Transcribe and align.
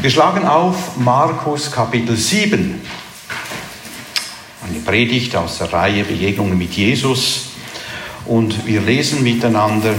Wir 0.00 0.10
schlagen 0.10 0.46
auf 0.46 0.96
Markus 0.96 1.72
Kapitel 1.72 2.16
7. 2.16 2.80
Eine 4.62 4.78
Predigt 4.84 5.34
aus 5.34 5.58
der 5.58 5.72
Reihe 5.72 6.04
Begegnungen 6.04 6.56
mit 6.56 6.72
Jesus. 6.74 7.46
Und 8.24 8.64
wir 8.64 8.80
lesen 8.80 9.24
miteinander 9.24 9.94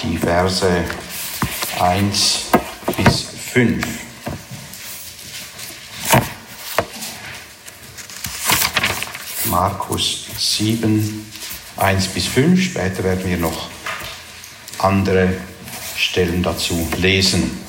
die 0.00 0.16
Verse 0.16 0.84
1 1.80 2.40
bis 2.96 3.26
5. 3.52 3.84
Markus 9.46 10.26
7, 10.38 11.32
1 11.76 12.06
bis 12.08 12.26
5. 12.28 12.62
Später 12.62 13.02
werden 13.02 13.28
wir 13.28 13.38
noch 13.38 13.70
andere 14.78 15.30
Stellen 15.96 16.44
dazu 16.44 16.88
lesen. 16.98 17.65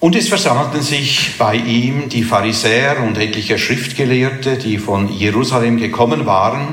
Und 0.00 0.16
es 0.16 0.30
versammelten 0.30 0.80
sich 0.80 1.32
bei 1.36 1.56
ihm 1.56 2.08
die 2.08 2.24
Pharisäer 2.24 3.02
und 3.02 3.18
etliche 3.18 3.58
Schriftgelehrte, 3.58 4.56
die 4.56 4.78
von 4.78 5.12
Jerusalem 5.12 5.76
gekommen 5.76 6.24
waren. 6.24 6.68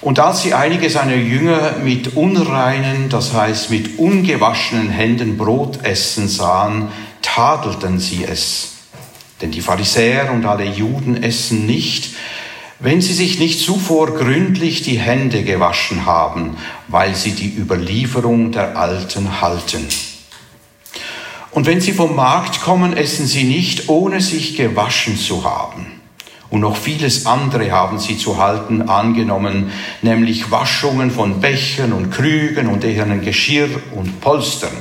Und 0.00 0.20
als 0.20 0.42
sie 0.42 0.54
einige 0.54 0.88
seiner 0.88 1.16
Jünger 1.16 1.78
mit 1.82 2.14
unreinen, 2.14 3.08
das 3.08 3.32
heißt 3.32 3.70
mit 3.70 3.98
ungewaschenen 3.98 4.88
Händen 4.88 5.36
Brot 5.36 5.80
essen 5.82 6.28
sahen, 6.28 6.88
tadelten 7.22 7.98
sie 7.98 8.22
es. 8.22 8.74
Denn 9.42 9.50
die 9.50 9.60
Pharisäer 9.60 10.30
und 10.32 10.46
alle 10.46 10.64
Juden 10.64 11.20
essen 11.20 11.66
nicht, 11.66 12.10
wenn 12.78 13.00
sie 13.00 13.14
sich 13.14 13.40
nicht 13.40 13.58
zuvor 13.58 14.14
gründlich 14.14 14.82
die 14.82 15.00
Hände 15.00 15.42
gewaschen 15.42 16.06
haben, 16.06 16.56
weil 16.86 17.16
sie 17.16 17.32
die 17.32 17.56
Überlieferung 17.58 18.52
der 18.52 18.78
Alten 18.78 19.40
halten. 19.40 19.88
Und 21.50 21.66
wenn 21.66 21.80
sie 21.80 21.92
vom 21.92 22.14
Markt 22.14 22.60
kommen, 22.60 22.96
essen 22.96 23.26
sie 23.26 23.44
nicht, 23.44 23.88
ohne 23.88 24.20
sich 24.20 24.56
gewaschen 24.56 25.16
zu 25.16 25.44
haben. 25.44 25.98
Und 26.50 26.60
noch 26.60 26.76
vieles 26.76 27.26
andere 27.26 27.70
haben 27.70 27.98
sie 27.98 28.16
zu 28.16 28.38
halten 28.38 28.88
angenommen, 28.88 29.70
nämlich 30.00 30.50
Waschungen 30.50 31.10
von 31.10 31.40
Bechern 31.40 31.92
und 31.92 32.10
Krügen 32.10 32.68
und 32.68 32.84
ehernen 32.84 33.20
Geschirr 33.20 33.68
und 33.94 34.20
Polstern. 34.20 34.76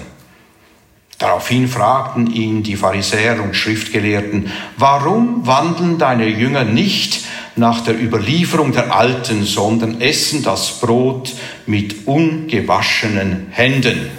Daraufhin 1.17 1.67
fragten 1.67 2.31
ihn 2.31 2.61
die 2.63 2.75
Pharisäer 2.75 3.43
und 3.43 3.55
Schriftgelehrten, 3.55 4.51
warum 4.77 5.45
wandeln 5.47 5.97
deine 5.97 6.27
Jünger 6.27 6.63
nicht 6.63 7.25
nach 7.55 7.81
der 7.81 7.99
Überlieferung 7.99 8.71
der 8.71 8.95
Alten, 8.95 9.43
sondern 9.43 9.99
essen 9.99 10.43
das 10.43 10.79
Brot 10.79 11.33
mit 11.65 12.07
ungewaschenen 12.07 13.47
Händen? 13.49 14.11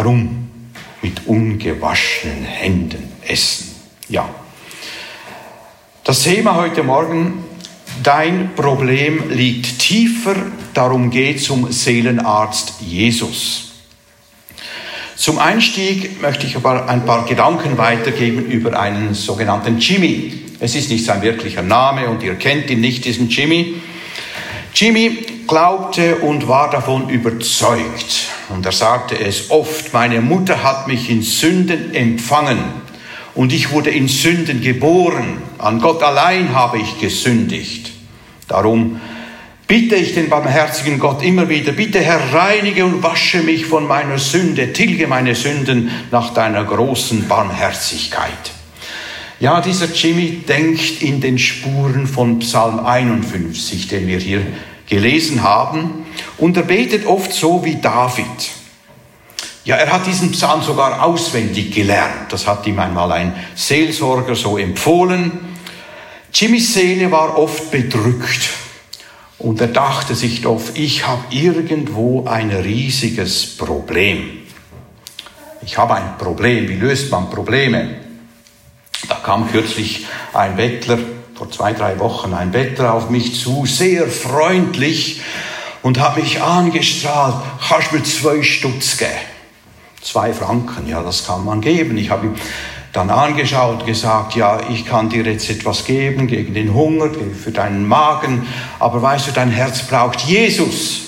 Warum 0.00 0.48
mit 1.02 1.26
ungewaschenen 1.26 2.44
Händen 2.44 3.02
essen? 3.26 3.74
Ja. 4.08 4.30
Das 6.04 6.22
Thema 6.22 6.54
heute 6.54 6.84
Morgen, 6.84 7.42
dein 8.04 8.54
Problem 8.54 9.28
liegt 9.28 9.80
tiefer, 9.80 10.36
darum 10.72 11.10
geht 11.10 11.38
es 11.38 11.50
um 11.50 11.72
Seelenarzt 11.72 12.74
Jesus. 12.80 13.72
Zum 15.16 15.40
Einstieg 15.40 16.22
möchte 16.22 16.46
ich 16.46 16.54
aber 16.54 16.88
ein 16.88 17.04
paar 17.04 17.26
Gedanken 17.26 17.76
weitergeben 17.76 18.46
über 18.46 18.78
einen 18.78 19.14
sogenannten 19.14 19.78
Jimmy. 19.78 20.44
Es 20.60 20.76
ist 20.76 20.90
nicht 20.90 21.06
sein 21.06 21.22
wirklicher 21.22 21.62
Name 21.62 22.08
und 22.08 22.22
ihr 22.22 22.36
kennt 22.36 22.70
ihn 22.70 22.80
nicht, 22.80 23.04
diesen 23.04 23.28
Jimmy. 23.30 23.74
Jimmy 24.72 25.37
glaubte 25.48 26.16
und 26.16 26.46
war 26.46 26.70
davon 26.70 27.08
überzeugt. 27.08 28.28
Und 28.50 28.64
er 28.64 28.72
sagte 28.72 29.18
es 29.18 29.50
oft, 29.50 29.92
meine 29.92 30.20
Mutter 30.20 30.62
hat 30.62 30.86
mich 30.86 31.10
in 31.10 31.22
Sünden 31.22 31.92
empfangen 31.94 32.58
und 33.34 33.52
ich 33.52 33.72
wurde 33.72 33.90
in 33.90 34.06
Sünden 34.06 34.60
geboren. 34.60 35.42
An 35.58 35.80
Gott 35.80 36.02
allein 36.02 36.54
habe 36.54 36.78
ich 36.78 37.00
gesündigt. 37.00 37.92
Darum 38.46 39.00
bitte 39.66 39.96
ich 39.96 40.14
den 40.14 40.28
barmherzigen 40.28 40.98
Gott 40.98 41.22
immer 41.22 41.48
wieder, 41.48 41.72
bitte 41.72 42.00
Herr, 42.00 42.32
reinige 42.32 42.84
und 42.84 43.02
wasche 43.02 43.42
mich 43.42 43.66
von 43.66 43.86
meiner 43.86 44.18
Sünde, 44.18 44.72
tilge 44.72 45.06
meine 45.06 45.34
Sünden 45.34 45.90
nach 46.10 46.32
deiner 46.34 46.64
großen 46.64 47.26
Barmherzigkeit. 47.28 48.52
Ja, 49.40 49.60
dieser 49.60 49.86
Jimmy 49.86 50.42
denkt 50.48 51.00
in 51.00 51.20
den 51.20 51.38
Spuren 51.38 52.08
von 52.08 52.40
Psalm 52.40 52.80
51, 52.80 53.86
den 53.86 54.08
wir 54.08 54.18
hier 54.18 54.42
gelesen 54.88 55.42
haben. 55.42 56.06
Und 56.38 56.56
er 56.56 56.64
betet 56.64 57.06
oft 57.06 57.32
so 57.32 57.64
wie 57.64 57.76
David. 57.76 58.26
Ja, 59.64 59.76
er 59.76 59.92
hat 59.92 60.06
diesen 60.06 60.32
Psalm 60.32 60.62
sogar 60.62 61.04
auswendig 61.04 61.74
gelernt. 61.74 62.30
Das 62.32 62.46
hat 62.46 62.66
ihm 62.66 62.78
einmal 62.78 63.12
ein 63.12 63.34
Seelsorger 63.54 64.34
so 64.34 64.56
empfohlen. 64.56 65.30
Jimmys 66.32 66.74
Seele 66.74 67.10
war 67.10 67.36
oft 67.38 67.70
bedrückt 67.70 68.50
und 69.38 69.60
er 69.60 69.68
dachte 69.68 70.14
sich 70.14 70.46
oft, 70.46 70.76
ich 70.78 71.06
habe 71.06 71.22
irgendwo 71.30 72.26
ein 72.26 72.50
riesiges 72.50 73.56
Problem. 73.56 74.38
Ich 75.62 75.78
habe 75.78 75.94
ein 75.94 76.18
Problem. 76.18 76.68
Wie 76.68 76.76
löst 76.76 77.10
man 77.10 77.30
Probleme? 77.30 77.96
Da 79.08 79.16
kam 79.16 79.50
kürzlich 79.50 80.06
ein 80.32 80.56
Bettler 80.56 80.98
vor 81.38 81.48
zwei, 81.52 81.72
drei 81.72 82.00
Wochen 82.00 82.34
ein 82.34 82.50
Bettler 82.50 82.94
auf 82.94 83.10
mich 83.10 83.40
zu, 83.40 83.64
sehr 83.64 84.08
freundlich 84.08 85.20
und 85.82 86.00
hat 86.00 86.16
mich 86.16 86.42
angestrahlt, 86.42 87.36
kannst 87.68 87.92
mir 87.92 88.02
zwei 88.02 88.42
Stutz 88.42 88.96
geben. 88.96 89.12
Zwei 90.02 90.32
Franken, 90.32 90.88
ja, 90.88 91.00
das 91.00 91.24
kann 91.24 91.44
man 91.44 91.60
geben. 91.60 91.96
Ich 91.96 92.10
habe 92.10 92.26
ihm 92.26 92.34
dann 92.92 93.08
angeschaut, 93.10 93.86
gesagt, 93.86 94.34
ja, 94.34 94.58
ich 94.68 94.84
kann 94.84 95.10
dir 95.10 95.22
jetzt 95.22 95.48
etwas 95.48 95.84
geben 95.84 96.26
gegen 96.26 96.54
den 96.54 96.74
Hunger, 96.74 97.08
für 97.40 97.52
deinen 97.52 97.86
Magen, 97.86 98.48
aber 98.80 99.00
weißt 99.00 99.28
du, 99.28 99.30
dein 99.30 99.52
Herz 99.52 99.86
braucht 99.86 100.22
Jesus. 100.22 101.02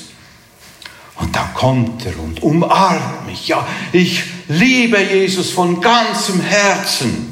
Und 1.16 1.34
dann 1.34 1.52
kommt 1.54 2.06
er 2.06 2.16
und 2.20 2.40
umarmt 2.40 3.26
mich. 3.26 3.48
Ja, 3.48 3.66
ich 3.90 4.22
liebe 4.46 5.02
Jesus 5.02 5.50
von 5.50 5.80
ganzem 5.80 6.40
Herzen. 6.40 7.29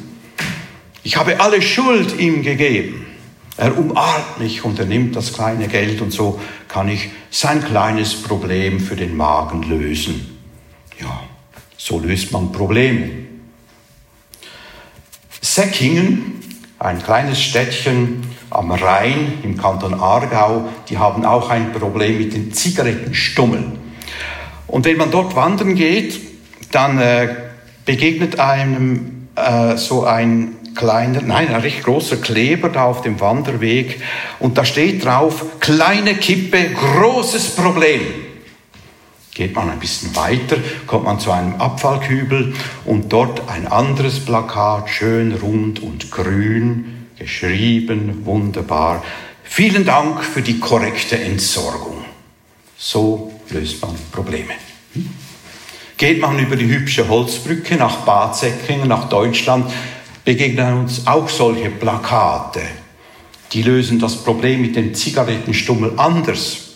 Ich 1.09 1.17
habe 1.17 1.41
alle 1.41 1.63
Schuld 1.63 2.21
ihm 2.21 2.43
gegeben. 2.43 3.07
Er 3.57 3.79
umarmt 3.79 4.41
mich 4.41 4.63
und 4.63 4.79
er 4.79 4.85
nimmt 4.85 5.17
das 5.17 5.33
kleine 5.33 5.67
Geld 5.67 6.03
und 6.03 6.13
so 6.13 6.39
kann 6.69 6.87
ich 6.91 7.09
sein 7.31 7.65
kleines 7.65 8.15
Problem 8.15 8.79
für 8.79 8.95
den 8.95 9.17
Magen 9.17 9.63
lösen. 9.63 10.39
Ja, 11.01 11.23
so 11.79 11.99
löst 11.99 12.31
man 12.31 12.53
Probleme. 12.53 13.09
Säckingen, 15.41 16.43
ein 16.79 17.03
kleines 17.03 17.41
Städtchen 17.41 18.23
am 18.51 18.71
Rhein 18.71 19.39
im 19.43 19.57
Kanton 19.57 19.95
Aargau, 19.95 20.69
die 20.91 20.99
haben 20.99 21.25
auch 21.25 21.49
ein 21.49 21.73
Problem 21.73 22.19
mit 22.19 22.35
den 22.35 22.53
Zigarettenstummeln. 22.53 23.79
Und 24.67 24.85
wenn 24.85 24.99
man 24.99 25.11
dort 25.11 25.35
wandern 25.35 25.75
geht, 25.75 26.21
dann 26.71 26.99
äh, 26.99 27.35
begegnet 27.87 28.39
einem 28.39 29.29
äh, 29.37 29.79
so 29.79 30.05
ein 30.05 30.58
kleiner, 30.79 31.21
nein, 31.21 31.49
ein 31.49 31.61
recht 31.61 31.83
großer 31.83 32.17
Kleber 32.17 32.71
da 32.71 32.85
auf 32.85 33.03
dem 33.03 33.21
Wanderweg 33.21 34.01
und 34.39 34.57
da 34.57 34.65
steht 34.65 35.05
drauf, 35.05 35.61
kleine 35.61 36.15
Kippe, 36.15 36.71
großes 36.71 37.57
Problem. 37.57 38.01
Geht 39.35 39.55
man 39.55 39.71
ein 39.71 39.79
bisschen 39.79 40.17
weiter, 40.17 40.57
kommt 40.87 41.05
man 41.05 41.21
zu 41.21 41.31
einem 41.31 41.57
Abfallkübel 41.57 42.55
und 42.87 43.13
dort 43.13 43.51
ein 43.51 43.67
anderes 43.67 44.25
Plakat, 44.25 44.89
schön 44.89 45.33
rund 45.35 45.83
und 45.83 46.11
grün, 46.11 47.07
geschrieben, 47.19 48.25
wunderbar. 48.25 49.05
Vielen 49.43 49.85
Dank 49.85 50.25
für 50.25 50.43
die 50.43 50.61
korrekte 50.61 51.19
Entsorgung. 51.19 52.05
So 52.77 53.33
löst 53.51 53.83
man 53.83 53.97
Probleme. 54.13 54.53
Hm? 54.95 55.09
Geht 55.97 56.21
man 56.21 56.39
über 56.39 56.55
die 56.55 56.69
hübsche 56.69 57.09
Holzbrücke 57.09 57.75
nach 57.75 57.97
Bad 57.99 58.37
Säckingen, 58.37 58.87
nach 58.87 59.09
Deutschland, 59.09 59.69
begegnen 60.29 60.75
uns 60.75 61.07
auch 61.07 61.27
solche 61.31 61.71
Plakate. 61.71 62.61
Die 63.51 63.63
lösen 63.63 63.99
das 63.99 64.15
Problem 64.15 64.61
mit 64.61 64.77
dem 64.77 64.93
Zigarettenstummel 64.95 65.95
anders. 65.97 66.75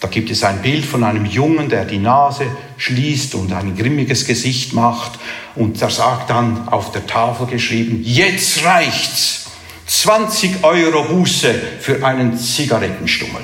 Da 0.00 0.08
gibt 0.08 0.28
es 0.28 0.42
ein 0.42 0.60
Bild 0.60 0.84
von 0.84 1.04
einem 1.04 1.24
Jungen, 1.24 1.68
der 1.68 1.84
die 1.84 2.00
Nase 2.00 2.46
schließt 2.76 3.36
und 3.36 3.52
ein 3.52 3.76
grimmiges 3.76 4.26
Gesicht 4.26 4.72
macht 4.72 5.20
und 5.54 5.80
der 5.80 5.88
sagt 5.88 6.30
dann 6.30 6.66
auf 6.66 6.90
der 6.90 7.06
Tafel 7.06 7.46
geschrieben, 7.46 8.00
jetzt 8.02 8.64
reicht's. 8.64 9.46
20 9.86 10.64
Euro 10.64 11.04
Buße 11.04 11.54
für 11.78 12.04
einen 12.04 12.36
Zigarettenstummel. 12.36 13.42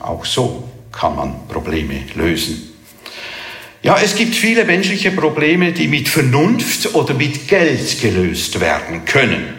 Auch 0.00 0.26
so 0.26 0.68
kann 0.92 1.16
man 1.16 1.48
Probleme 1.48 2.02
lösen. 2.16 2.68
Ja, 3.88 3.96
es 3.96 4.16
gibt 4.16 4.34
viele 4.34 4.66
menschliche 4.66 5.10
Probleme, 5.12 5.72
die 5.72 5.88
mit 5.88 6.10
Vernunft 6.10 6.94
oder 6.94 7.14
mit 7.14 7.48
Geld 7.48 8.02
gelöst 8.02 8.60
werden 8.60 9.06
können. 9.06 9.54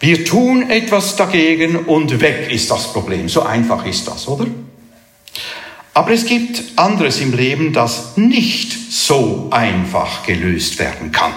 Wir 0.00 0.24
tun 0.24 0.70
etwas 0.70 1.14
dagegen 1.14 1.76
und 1.76 2.22
weg 2.22 2.50
ist 2.50 2.70
das 2.70 2.90
Problem. 2.90 3.28
So 3.28 3.42
einfach 3.42 3.84
ist 3.84 4.08
das, 4.08 4.26
oder? 4.26 4.46
Aber 5.92 6.10
es 6.10 6.24
gibt 6.24 6.62
anderes 6.76 7.20
im 7.20 7.34
Leben, 7.34 7.74
das 7.74 8.16
nicht 8.16 8.72
so 8.90 9.48
einfach 9.50 10.24
gelöst 10.24 10.78
werden 10.78 11.12
kann. 11.12 11.34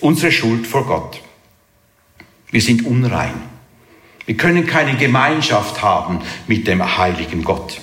Unsere 0.00 0.32
Schuld 0.32 0.66
vor 0.66 0.86
Gott. 0.86 1.20
Wir 2.50 2.62
sind 2.62 2.84
unrein. 2.84 3.40
Wir 4.26 4.36
können 4.36 4.66
keine 4.66 4.96
Gemeinschaft 4.96 5.82
haben 5.82 6.18
mit 6.48 6.66
dem 6.66 6.98
heiligen 6.98 7.44
Gott. 7.44 7.80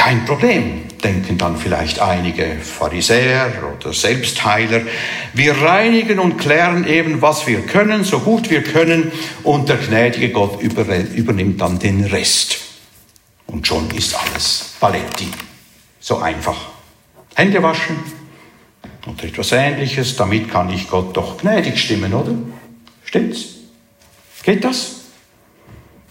Kein 0.00 0.24
Problem, 0.24 0.88
denken 1.04 1.36
dann 1.36 1.58
vielleicht 1.58 1.98
einige 1.98 2.56
Pharisäer 2.58 3.52
oder 3.76 3.92
Selbstheiler. 3.92 4.80
Wir 5.34 5.60
reinigen 5.60 6.18
und 6.18 6.38
klären 6.38 6.86
eben, 6.86 7.20
was 7.20 7.46
wir 7.46 7.60
können, 7.66 8.02
so 8.02 8.20
gut 8.20 8.48
wir 8.48 8.64
können, 8.64 9.12
und 9.42 9.68
der 9.68 9.76
gnädige 9.76 10.30
Gott 10.30 10.62
übernimmt 10.62 11.60
dann 11.60 11.78
den 11.78 12.02
Rest. 12.06 12.60
Und 13.46 13.66
schon 13.66 13.90
ist 13.90 14.16
alles 14.16 14.72
Paletti. 14.80 15.28
So 16.00 16.16
einfach. 16.16 16.70
Hände 17.34 17.62
waschen 17.62 17.96
oder 19.06 19.24
etwas 19.24 19.52
ähnliches, 19.52 20.16
damit 20.16 20.50
kann 20.50 20.70
ich 20.72 20.88
Gott 20.88 21.14
doch 21.14 21.36
gnädig 21.36 21.78
stimmen, 21.78 22.14
oder? 22.14 22.32
Stimmt's? 23.04 23.48
Geht 24.44 24.64
das? 24.64 24.99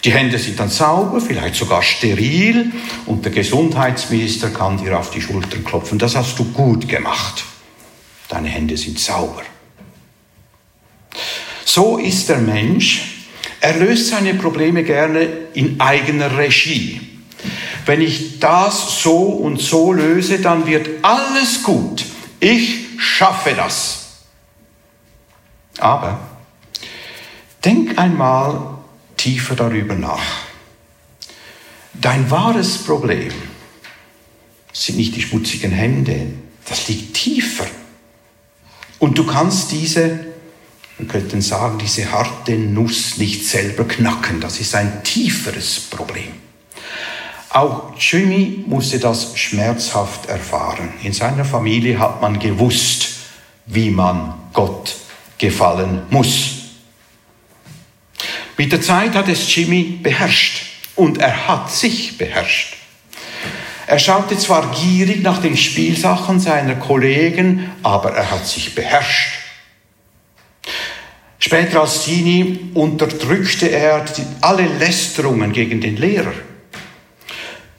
Die 0.04 0.12
Hände 0.14 0.40
sind 0.40 0.60
dann 0.60 0.70
sauber, 0.70 1.20
vielleicht 1.20 1.56
sogar 1.56 1.84
steril 1.84 2.72
und 3.06 3.26
der 3.26 3.34
Gesundheitsminister 3.34 4.50
kann 4.50 4.78
dir 4.78 4.98
auf 4.98 5.12
die 5.12 5.22
Schultern 5.22 5.64
klopfen. 5.66 6.00
Das 6.00 6.16
hast 6.16 6.40
du 6.40 6.46
gut 6.46 6.88
gemacht. 6.88 7.44
Deine 8.30 8.48
Hände 8.48 8.78
sind 8.78 8.98
sauber. 9.00 9.42
So 11.66 11.98
ist 11.98 12.30
der 12.30 12.38
Mensch. 12.38 13.28
Er 13.60 13.78
löst 13.78 14.08
seine 14.08 14.36
Probleme 14.36 14.84
gerne 14.84 15.28
in 15.54 15.82
eigener 15.82 16.38
Regie. 16.38 17.02
Wenn 17.86 18.02
ich 18.02 18.40
das 18.40 19.02
so 19.02 19.18
und 19.18 19.60
so 19.60 19.92
löse, 19.92 20.40
dann 20.40 20.66
wird 20.66 20.88
alles 21.02 21.64
gut. 21.64 22.06
Ich 22.40 22.86
schaffe 23.00 23.54
das. 23.54 24.22
Aber 25.80 26.20
denk 27.66 27.98
einmal 27.98 28.79
tiefer 29.20 29.56
darüber 29.56 29.96
nach. 29.96 30.24
Dein 31.94 32.32
wahres 32.32 32.78
Problem 32.80 33.34
sind 34.72 34.98
nicht 34.98 35.16
die 35.16 35.22
schmutzigen 35.22 35.72
Hände, 35.72 36.28
das 36.66 36.88
liegt 36.88 37.16
tiefer. 37.16 37.68
Und 39.00 39.18
du 39.18 39.26
kannst 39.26 39.72
diese, 39.72 40.28
wir 40.98 41.08
könnten 41.08 41.42
sagen, 41.42 41.80
diese 41.80 42.12
harte 42.12 42.54
Nuss 42.54 43.18
nicht 43.18 43.46
selber 43.46 43.86
knacken. 43.86 44.40
Das 44.40 44.60
ist 44.60 44.76
ein 44.76 45.04
tieferes 45.04 45.80
Problem. 45.80 46.32
Auch 47.50 47.94
Jimmy 47.98 48.64
musste 48.68 49.00
das 49.00 49.38
schmerzhaft 49.38 50.28
erfahren. 50.28 50.94
In 51.04 51.14
seiner 51.14 51.46
Familie 51.46 51.98
hat 52.00 52.22
man 52.22 52.40
gewusst, 52.40 53.16
wie 53.66 53.90
man 53.90 54.36
Gott 54.54 54.96
gefallen 55.38 56.04
muss. 56.10 56.59
Mit 58.60 58.74
der 58.74 58.82
Zeit 58.82 59.16
hat 59.16 59.30
es 59.30 59.56
Jimmy 59.56 60.00
beherrscht 60.04 60.64
und 60.98 61.18
er 61.18 61.48
hat 61.48 61.72
sich 61.72 62.18
beherrscht. 62.18 62.76
Er 63.88 64.00
schaute 64.00 64.38
zwar 64.38 64.76
gierig 64.76 65.24
nach 65.24 65.42
den 65.42 65.56
Spielsachen 65.56 66.42
seiner 66.42 66.76
Kollegen, 66.76 67.72
aber 67.84 68.12
er 68.12 68.30
hat 68.30 68.46
sich 68.46 68.76
beherrscht. 68.76 69.32
Später 71.40 71.80
als 71.80 72.04
Teenie 72.04 72.72
unterdrückte 72.74 73.68
er 73.72 74.04
alle 74.42 74.68
Lästerungen 74.68 75.54
gegen 75.54 75.80
den 75.80 75.96
Lehrer. 75.96 76.34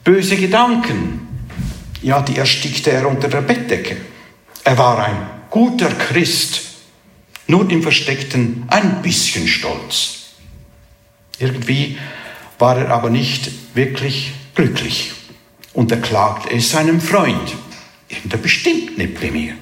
Böse 0.03 0.35
Gedanken, 0.35 1.27
ja, 2.01 2.23
die 2.23 2.37
erstickte 2.37 2.89
er 2.89 3.07
unter 3.07 3.27
der 3.27 3.41
Bettdecke. 3.41 3.97
Er 4.63 4.79
war 4.79 4.97
ein 5.05 5.29
guter 5.51 5.89
Christ, 5.91 6.61
nur 7.45 7.69
im 7.69 7.83
Versteckten 7.83 8.63
ein 8.67 9.03
bisschen 9.03 9.47
stolz. 9.47 10.20
Irgendwie 11.41 11.97
war 12.59 12.77
er 12.77 12.91
aber 12.91 13.09
nicht 13.09 13.51
wirklich 13.73 14.33
glücklich 14.53 15.13
und 15.73 15.91
er 15.91 15.99
klagte 15.99 16.53
es 16.55 16.71
seinem 16.71 17.01
Freund. 17.01 17.55
Irgendwer 18.07 18.37
bestimmt 18.37 18.97
nicht 18.97 19.19
bei 19.19 19.31
mir. 19.31 19.53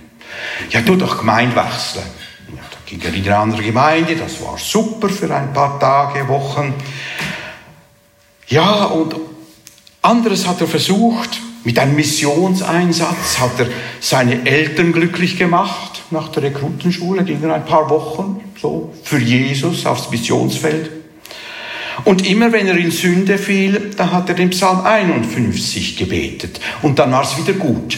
Ja, 0.72 0.82
tu 0.82 0.96
doch 0.96 1.20
Gemeinde 1.20 1.56
wechseln. 1.56 2.04
Ja, 2.50 2.62
da 2.70 2.78
ging 2.86 3.02
er 3.02 3.14
in 3.14 3.24
eine 3.24 3.38
andere 3.38 3.64
Gemeinde, 3.64 4.16
das 4.16 4.42
war 4.44 4.58
super 4.58 5.10
für 5.10 5.34
ein 5.34 5.54
paar 5.54 5.80
Tage, 5.80 6.28
Wochen. 6.28 6.74
Ja, 8.48 8.86
und 8.86 9.16
anderes 10.02 10.48
hat 10.48 10.60
er 10.62 10.68
versucht, 10.68 11.40
mit 11.64 11.78
einem 11.78 11.96
Missionseinsatz 11.96 13.40
hat 13.40 13.60
er 13.60 13.68
seine 14.00 14.46
Eltern 14.46 14.92
glücklich 14.92 15.38
gemacht. 15.38 16.02
Nach 16.10 16.30
der 16.30 16.44
Rekrutenschule 16.44 17.24
ging 17.24 17.44
er 17.44 17.54
ein 17.54 17.66
paar 17.66 17.90
Wochen 17.90 18.42
so 18.60 18.94
für 19.04 19.20
Jesus 19.20 19.86
aufs 19.86 20.10
Missionsfeld. 20.10 20.99
Und 22.06 22.26
immer 22.26 22.52
wenn 22.52 22.68
er 22.68 22.78
in 22.78 22.92
Sünde 22.92 23.38
fiel, 23.38 23.92
da 23.96 24.12
hat 24.12 24.30
er 24.30 24.36
den 24.36 24.50
Psalm 24.52 24.82
51 24.82 25.98
gebetet. 25.98 26.60
Und 26.82 27.00
dann 27.00 27.12
war 27.12 27.24
es 27.24 27.38
wieder 27.38 27.54
gut. 27.54 27.98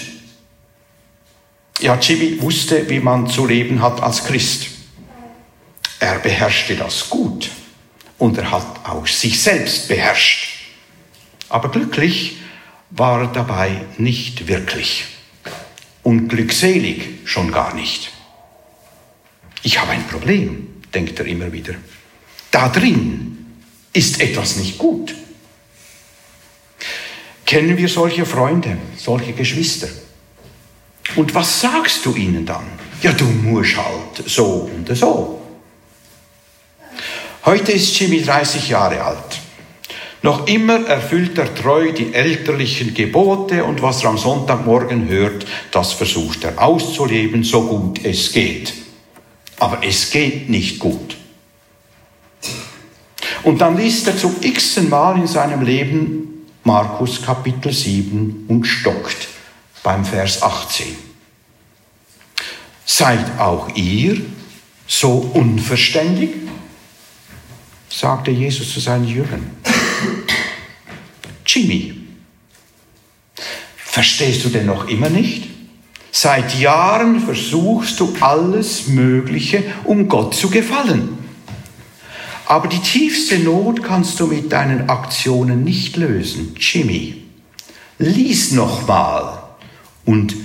Ja, 1.80 1.98
Chibi 1.98 2.42
wusste, 2.42 2.90
wie 2.90 3.00
man 3.00 3.28
zu 3.28 3.46
leben 3.46 3.82
hat 3.82 4.02
als 4.02 4.24
Christ. 4.24 4.68
Er 6.00 6.20
beherrschte 6.20 6.76
das 6.76 7.10
gut. 7.10 7.50
Und 8.18 8.38
er 8.38 8.52
hat 8.52 8.86
auch 8.88 9.08
sich 9.08 9.42
selbst 9.42 9.88
beherrscht. 9.88 10.60
Aber 11.50 11.70
glücklich 11.70 12.38
war 12.92 13.22
er 13.22 13.28
dabei 13.28 13.82
nicht 13.98 14.48
wirklich. 14.48 15.06
Und 16.04 16.28
glückselig 16.28 17.02
schon 17.26 17.52
gar 17.52 17.74
nicht. 17.74 18.12
Ich 19.64 19.80
habe 19.80 19.92
ein 19.92 20.08
Problem, 20.08 20.68
denkt 20.94 21.20
er 21.20 21.26
immer 21.26 21.52
wieder. 21.52 21.74
Da 22.52 22.70
drin 22.70 23.31
ist 23.94 24.22
etwas 24.22 24.58
nicht 24.58 24.78
gut. 24.78 25.16
Kennen 27.46 27.78
wir 27.78 27.90
solche 27.90 28.26
Freunde, 28.26 28.78
solche 28.98 29.34
Geschwister? 29.34 29.90
Und 31.16 31.36
was 31.36 31.62
sagst 31.62 32.06
du 32.06 32.16
ihnen 32.16 32.46
dann? 32.46 32.66
Ja, 33.02 33.12
du 33.12 33.26
musst 33.26 33.76
halt 33.76 34.30
so 34.30 34.70
und 34.74 34.96
so. 34.96 35.42
Heute 37.44 37.72
ist 37.72 38.00
Jimmy 38.00 38.22
30 38.22 38.70
Jahre 38.70 39.04
alt. 39.04 39.40
Noch 40.22 40.46
immer 40.48 40.86
erfüllt 40.86 41.38
er 41.40 41.54
treu 41.56 41.92
die 41.92 42.14
elterlichen 42.14 42.94
Gebote 42.94 43.64
und 43.64 43.82
was 43.82 44.04
er 44.04 44.12
am 44.12 44.20
Sonntagmorgen 44.20 45.08
hört, 45.10 45.48
das 45.72 45.94
versucht 45.94 46.44
er 46.44 46.62
auszuleben, 46.62 47.44
so 47.44 47.64
gut 47.64 48.06
es 48.06 48.32
geht. 48.32 48.74
Aber 49.58 49.84
es 49.84 50.12
geht 50.12 50.48
nicht 50.50 50.78
gut. 50.78 51.18
Und 53.44 53.60
dann 53.60 53.78
liest 53.78 54.08
er 54.08 54.18
zum 54.18 54.36
x 54.42 54.80
Mal 54.82 55.20
in 55.20 55.28
seinem 55.28 55.62
Leben 55.62 56.46
Markus 56.64 57.22
Kapitel 57.22 57.74
7 57.74 58.46
und 58.48 58.66
stockt 58.66 59.28
beim 59.82 60.06
Vers 60.06 60.44
18. 60.44 60.96
Seid 62.86 63.40
auch 63.40 63.76
ihr 63.76 64.22
so 64.86 65.32
unverständig? 65.34 66.30
sagte 67.90 68.32
Jesus 68.32 68.74
zu 68.74 68.80
seinen 68.80 69.08
Jüngern. 69.08 69.50
Jimmy, 71.46 71.96
verstehst 73.76 74.46
du 74.46 74.50
denn 74.50 74.68
noch 74.68 74.88
immer 74.88 75.10
nicht? 75.10 75.50
Seit 76.12 76.60
Jahren 76.60 77.20
versuchst 77.22 78.00
du 78.00 78.14
alles 78.20 78.88
Mögliche, 78.88 79.64
um 79.84 80.08
Gott 80.08 80.36
zu 80.36 80.50
gefallen. 80.50 81.21
Aber 82.52 82.68
die 82.68 82.82
tiefste 82.82 83.40
Not 83.40 83.82
kannst 83.82 84.20
du 84.20 84.28
mit 84.28 84.52
deinen 84.52 84.90
Aktionen 84.90 85.64
nicht 85.64 85.96
lösen. 85.96 86.54
Jimmy, 86.60 87.24
lies 87.98 88.52
nochmal 88.52 89.42
und 90.04 90.36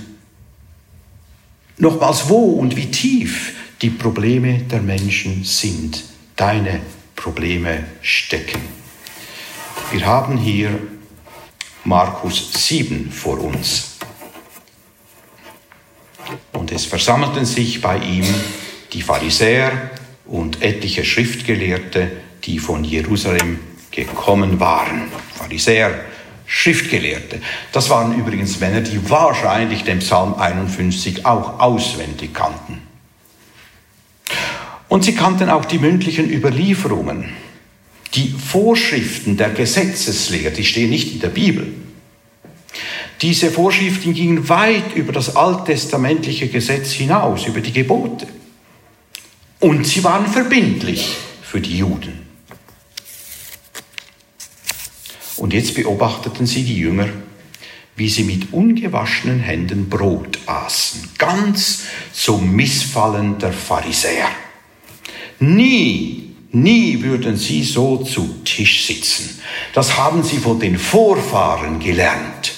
nochmals 1.79 2.29
wo 2.29 2.53
und 2.53 2.77
wie 2.77 2.93
tief 2.93 3.55
die 3.83 3.91
Probleme 3.91 4.59
der 4.71 4.83
Menschen 4.83 5.43
sind. 5.43 6.05
Deine 6.37 6.79
Probleme 7.17 7.83
stecken. 8.03 8.61
Wir 9.91 10.07
haben 10.07 10.39
hier 10.39 10.79
Markus 11.83 12.53
7 12.69 13.11
vor 13.11 13.41
uns. 13.41 13.97
Und 16.53 16.71
es 16.71 16.85
versammelten 16.85 17.47
sich 17.47 17.81
bei 17.81 17.99
ihm 17.99 18.27
die 18.93 19.03
Pharisäer, 19.03 19.91
und 20.27 20.63
etliche 20.63 21.05
Schriftgelehrte, 21.05 22.11
die 22.45 22.59
von 22.59 22.85
Jerusalem 22.85 23.59
gekommen 23.91 24.61
waren. 24.61 25.03
Pharisäer, 25.35 25.93
Schriftgelehrte. 26.47 27.41
Das 27.73 27.91
waren 27.91 28.19
übrigens 28.19 28.61
Männer, 28.61 28.81
die 28.81 29.11
wahrscheinlich 29.11 29.85
den 29.85 29.99
Psalm 29.99 30.35
51 30.35 31.27
auch 31.27 31.59
auswendig 31.59 32.33
kannten. 32.33 32.83
Und 34.89 35.05
sie 35.05 35.15
kannten 35.15 35.51
auch 35.51 35.65
die 35.65 35.79
mündlichen 35.79 36.31
Überlieferungen. 36.31 37.31
Die 38.15 38.29
Vorschriften 38.31 39.37
der 39.37 39.51
Gesetzeslehre, 39.51 40.53
die 40.53 40.65
stehen 40.65 40.91
nicht 40.91 41.13
in 41.13 41.21
der 41.21 41.29
Bibel. 41.29 41.75
Diese 43.23 43.51
Vorschriften 43.51 44.15
gingen 44.15 44.49
weit 44.49 44.95
über 44.95 45.13
das 45.13 45.35
alttestamentliche 45.35 46.49
Gesetz 46.49 46.93
hinaus, 46.93 47.47
über 47.47 47.61
die 47.61 47.73
Gebote. 47.73 48.29
Und 49.67 49.85
sie 49.85 50.05
waren 50.05 50.29
verbindlich 50.29 51.17
für 51.43 51.61
die 51.61 51.79
Juden. 51.79 52.25
Und 55.39 55.53
jetzt 55.53 55.75
beobachteten 55.75 56.47
sie 56.47 56.63
die 56.63 56.79
Jünger, 56.79 57.09
wie 57.97 58.09
sie 58.09 58.23
mit 58.23 58.53
ungewaschenen 58.53 59.41
Händen 59.41 59.89
Brot 59.89 60.39
aßen, 60.47 61.09
ganz 61.19 61.83
zum 62.13 62.53
Missfallen 62.55 63.41
der 63.41 63.53
Pharisäer. 63.53 64.29
Nie, 65.41 66.37
nie 66.53 67.03
würden 67.03 67.37
sie 67.37 67.65
so 67.65 68.05
zu 68.05 68.37
Tisch 68.45 68.87
sitzen. 68.87 69.41
Das 69.75 69.97
haben 69.97 70.23
sie 70.23 70.39
von 70.39 70.61
den 70.61 70.79
Vorfahren 70.79 71.81
gelernt. 71.81 72.55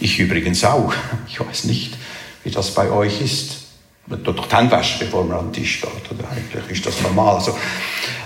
Ich 0.00 0.18
übrigens 0.18 0.64
auch. 0.64 0.92
Ich 1.28 1.38
weiß 1.38 1.62
nicht, 1.66 1.96
wie 2.42 2.50
das 2.50 2.74
bei 2.74 2.90
euch 2.90 3.20
ist. 3.20 3.65
Man 4.08 4.22
tut 4.22 4.38
doch 4.38 4.46
die 4.46 4.54
Hände 4.54 4.70
waschen, 4.70 5.00
bevor 5.00 5.24
man 5.24 5.38
am 5.38 5.52
Tisch 5.52 5.78
steht. 5.78 5.90
Oder 6.10 6.28
eigentlich 6.30 6.78
ist 6.78 6.86
das 6.86 7.02
normal. 7.02 7.36
Also, 7.36 7.56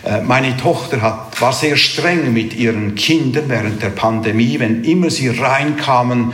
äh, 0.05 0.21
meine 0.21 0.57
Tochter 0.57 1.01
hat, 1.01 1.41
war 1.41 1.53
sehr 1.53 1.77
streng 1.77 2.33
mit 2.35 2.55
ihren 2.55 2.95
Kindern 2.95 3.45
während 3.49 3.83
der 3.83 3.89
Pandemie, 3.89 4.59
wenn 4.61 4.85
immer 4.85 5.11
sie 5.11 5.29
reinkamen, 5.29 6.33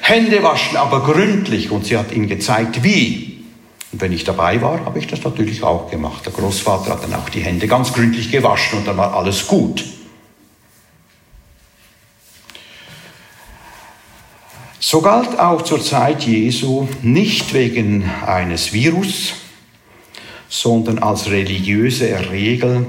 Hände 0.00 0.42
waschen, 0.42 0.76
aber 0.76 1.02
gründlich. 1.04 1.70
Und 1.70 1.86
sie 1.86 1.96
hat 1.96 2.12
ihnen 2.12 2.28
gezeigt, 2.28 2.82
wie. 2.82 3.44
Und 3.92 4.00
wenn 4.00 4.12
ich 4.12 4.24
dabei 4.24 4.60
war, 4.60 4.84
habe 4.84 4.98
ich 4.98 5.06
das 5.06 5.22
natürlich 5.22 5.62
auch 5.62 5.90
gemacht. 5.90 6.26
Der 6.26 6.32
Großvater 6.32 6.90
hat 6.90 7.04
dann 7.04 7.14
auch 7.14 7.28
die 7.28 7.40
Hände 7.40 7.68
ganz 7.68 7.92
gründlich 7.92 8.32
gewaschen 8.32 8.80
und 8.80 8.88
dann 8.88 8.96
war 8.96 9.14
alles 9.14 9.46
gut. 9.46 9.84
So 14.80 15.00
galt 15.00 15.38
auch 15.38 15.62
zur 15.62 15.82
Zeit 15.82 16.22
Jesu 16.22 16.88
nicht 17.02 17.52
wegen 17.52 18.08
eines 18.26 18.72
Virus, 18.72 19.34
sondern 20.48 20.98
als 20.98 21.30
religiöse 21.30 22.30
Regel 22.30 22.86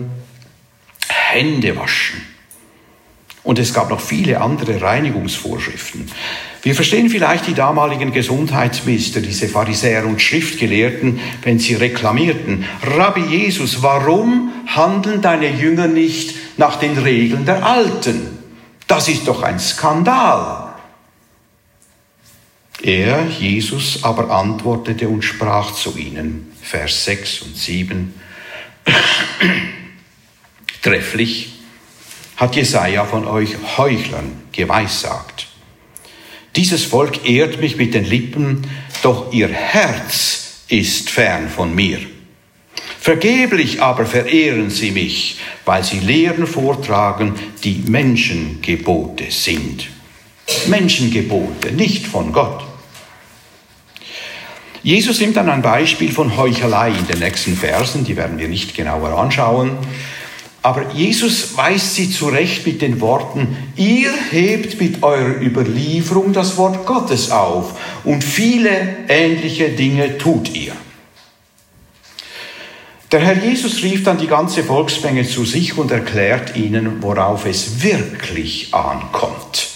Hände 1.08 1.76
waschen. 1.76 2.22
Und 3.44 3.58
es 3.58 3.74
gab 3.74 3.90
noch 3.90 4.02
viele 4.02 4.42
andere 4.42 4.82
Reinigungsvorschriften. 4.82 6.12
Wir 6.62 6.76
verstehen 6.76 7.10
vielleicht 7.10 7.48
die 7.48 7.54
damaligen 7.54 8.12
Gesundheitsminister, 8.12 9.22
diese 9.22 9.48
Pharisäer 9.48 10.06
und 10.06 10.22
Schriftgelehrten, 10.22 11.20
wenn 11.42 11.58
sie 11.58 11.76
reklamierten, 11.76 12.66
Rabbi 12.84 13.22
Jesus, 13.22 13.82
warum 13.82 14.52
handeln 14.68 15.22
deine 15.22 15.50
Jünger 15.50 15.88
nicht 15.88 16.36
nach 16.58 16.76
den 16.76 16.98
Regeln 16.98 17.46
der 17.46 17.66
Alten? 17.66 18.38
Das 18.88 19.08
ist 19.08 19.28
doch 19.28 19.42
ein 19.42 19.60
Skandal. 19.60 20.69
Er, 22.82 23.26
Jesus, 23.28 24.04
aber 24.04 24.32
antwortete 24.32 25.10
und 25.10 25.24
sprach 25.24 25.74
zu 25.74 25.98
ihnen, 25.98 26.52
Vers 26.62 27.06
6 27.06 27.42
und 27.42 27.58
7, 27.58 28.14
trefflich 30.82 31.54
hat 32.38 32.56
Jesaja 32.56 33.06
von 33.06 33.28
euch 33.28 33.56
Heuchlern 33.78 34.44
geweissagt. 34.54 35.48
Dieses 36.56 36.86
Volk 36.86 37.30
ehrt 37.30 37.60
mich 37.60 37.76
mit 37.76 37.94
den 37.94 38.06
Lippen, 38.06 38.66
doch 39.02 39.34
ihr 39.34 39.50
Herz 39.50 40.64
ist 40.70 41.10
fern 41.10 41.50
von 41.50 41.76
mir. 41.76 42.00
Vergeblich 43.00 43.82
aber 43.82 44.06
verehren 44.06 44.70
sie 44.70 44.92
mich, 44.92 45.40
weil 45.66 45.84
sie 45.84 46.00
Lehren 46.00 46.48
vortragen, 46.48 47.34
die 47.64 47.84
Menschengebote 47.88 49.32
sind. 49.32 49.88
Menschengebote, 50.68 51.72
nicht 51.72 52.08
von 52.08 52.32
Gott. 52.34 52.69
Jesus 54.82 55.20
nimmt 55.20 55.36
dann 55.36 55.50
ein 55.50 55.62
Beispiel 55.62 56.12
von 56.12 56.38
Heuchelei 56.38 56.90
in 56.90 57.08
den 57.08 57.20
nächsten 57.20 57.56
Versen, 57.58 58.06
die 58.06 58.16
werden 58.16 58.40
wir 58.40 58.48
nicht 58.48 58.76
genauer 58.76 59.18
anschauen. 59.18 59.78
Aber 60.62 60.92
Jesus 60.94 61.56
weist 61.58 61.96
sie 61.96 62.12
zurecht 62.12 62.66
mit 62.66 62.82
den 62.82 63.00
Worten, 63.00 63.56
ihr 63.76 64.12
hebt 64.32 64.80
mit 64.80 65.04
eurer 65.04 65.42
Überlieferung 65.42 66.34
das 66.34 66.58
Wort 66.58 66.86
Gottes 66.86 67.32
auf 67.32 67.80
und 68.04 68.24
viele 68.24 68.98
ähnliche 69.08 69.70
Dinge 69.70 70.18
tut 70.18 70.54
ihr. 70.54 70.74
Der 73.12 73.22
Herr 73.22 73.38
Jesus 73.38 73.82
rief 73.82 74.04
dann 74.04 74.20
die 74.20 74.28
ganze 74.28 74.64
Volksmenge 74.64 75.28
zu 75.28 75.44
sich 75.44 75.78
und 75.78 75.92
erklärt 75.92 76.56
ihnen, 76.56 77.02
worauf 77.02 77.46
es 77.46 77.82
wirklich 77.82 78.74
ankommt. 78.74 79.70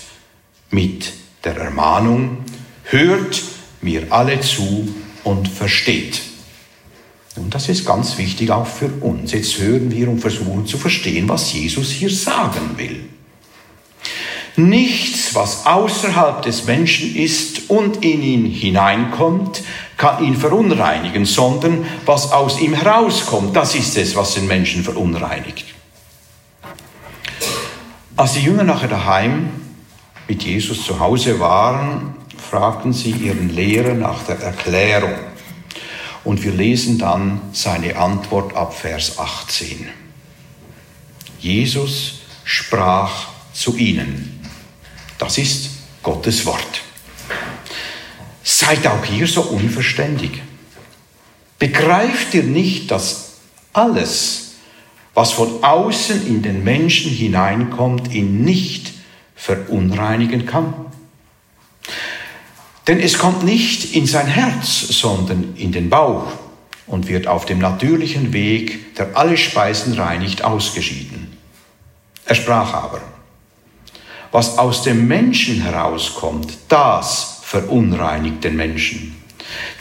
Mit 0.69 1.13
der 1.43 1.57
Ermahnung, 1.57 2.39
hört 2.83 3.41
mir 3.83 4.07
alle 4.09 4.39
zu 4.39 4.93
und 5.23 5.47
versteht. 5.47 6.21
Und 7.35 7.55
das 7.55 7.69
ist 7.69 7.85
ganz 7.85 8.17
wichtig 8.17 8.51
auch 8.51 8.67
für 8.67 8.89
uns. 9.01 9.31
Jetzt 9.31 9.57
hören 9.59 9.91
wir 9.91 10.09
und 10.09 10.19
versuchen 10.19 10.65
zu 10.67 10.77
verstehen, 10.77 11.27
was 11.27 11.51
Jesus 11.51 11.89
hier 11.89 12.09
sagen 12.09 12.77
will. 12.77 13.05
Nichts, 14.55 15.33
was 15.33 15.65
außerhalb 15.65 16.43
des 16.43 16.65
Menschen 16.65 17.15
ist 17.15 17.71
und 17.71 18.05
in 18.05 18.21
ihn 18.21 18.45
hineinkommt, 18.45 19.63
kann 19.97 20.23
ihn 20.23 20.35
verunreinigen, 20.35 21.25
sondern 21.25 21.85
was 22.05 22.31
aus 22.31 22.61
ihm 22.61 22.75
herauskommt, 22.75 23.55
das 23.55 23.73
ist 23.73 23.97
es, 23.97 24.15
was 24.15 24.35
den 24.35 24.45
Menschen 24.45 24.83
verunreinigt. 24.83 25.65
Als 28.15 28.33
die 28.33 28.41
Jünger 28.41 28.63
nachher 28.63 28.89
daheim 28.89 29.49
mit 30.27 30.43
Jesus 30.43 30.85
zu 30.85 30.99
Hause 30.99 31.39
waren, 31.39 32.15
fragten 32.53 32.93
sie 32.93 33.09
ihren 33.09 33.49
Lehrer 33.49 33.95
nach 33.95 34.27
der 34.27 34.37
Erklärung. 34.37 35.15
Und 36.23 36.43
wir 36.43 36.51
lesen 36.51 36.99
dann 36.99 37.41
seine 37.51 37.95
Antwort 37.95 38.55
ab 38.55 38.77
Vers 38.79 39.17
18. 39.17 39.87
Jesus 41.39 42.19
sprach 42.43 43.29
zu 43.53 43.75
ihnen. 43.75 44.39
Das 45.17 45.39
ist 45.39 45.71
Gottes 46.03 46.45
Wort. 46.45 46.83
Seid 48.43 48.85
auch 48.85 49.03
hier 49.03 49.25
so 49.25 49.41
unverständig. 49.41 50.43
Begreift 51.57 52.35
ihr 52.35 52.43
nicht, 52.43 52.91
dass 52.91 53.37
alles, 53.73 54.57
was 55.15 55.31
von 55.31 55.63
außen 55.63 56.27
in 56.27 56.43
den 56.43 56.63
Menschen 56.63 57.09
hineinkommt, 57.09 58.13
ihn 58.13 58.43
nicht 58.43 58.93
verunreinigen 59.33 60.45
kann? 60.45 60.82
Denn 62.87 62.99
es 62.99 63.17
kommt 63.17 63.43
nicht 63.43 63.95
in 63.95 64.05
sein 64.05 64.27
Herz, 64.27 64.79
sondern 64.89 65.55
in 65.55 65.71
den 65.71 65.89
Bauch 65.89 66.27
und 66.85 67.07
wird 67.07 67.27
auf 67.27 67.45
dem 67.45 67.59
natürlichen 67.59 68.33
Weg, 68.33 68.95
der 68.95 69.15
alle 69.15 69.37
Speisen 69.37 69.93
reinigt, 69.93 70.43
ausgeschieden. 70.43 71.37
Er 72.25 72.35
sprach 72.35 72.73
aber, 72.73 73.01
was 74.31 74.57
aus 74.57 74.83
dem 74.83 75.07
Menschen 75.07 75.61
herauskommt, 75.61 76.57
das 76.67 77.41
verunreinigt 77.43 78.43
den 78.43 78.55
Menschen. 78.55 79.22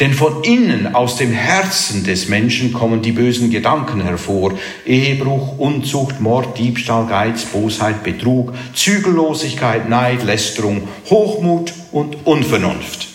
Denn 0.01 0.15
von 0.15 0.43
innen, 0.45 0.95
aus 0.95 1.17
dem 1.17 1.33
Herzen 1.33 2.05
des 2.05 2.29
Menschen 2.29 2.73
kommen 2.73 3.03
die 3.03 3.13
bösen 3.13 3.51
Gedanken 3.51 4.01
hervor. 4.01 4.55
Ehebruch, 4.85 5.59
Unzucht, 5.59 6.21
Mord, 6.21 6.59
Diebstahl, 6.59 7.07
Geiz, 7.07 7.45
Bosheit, 7.45 8.03
Betrug, 8.03 8.53
Zügellosigkeit, 8.75 9.89
Neid, 9.89 10.25
Lästerung, 10.25 10.89
Hochmut 11.09 11.73
und 11.93 12.27
Unvernunft. 12.27 13.09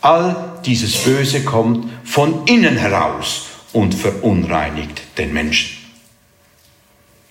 All 0.00 0.60
dieses 0.64 0.96
Böse 0.98 1.44
kommt 1.44 1.88
von 2.04 2.46
innen 2.46 2.76
heraus 2.76 3.46
und 3.72 3.94
verunreinigt 3.94 5.02
den 5.18 5.32
Menschen. 5.32 5.78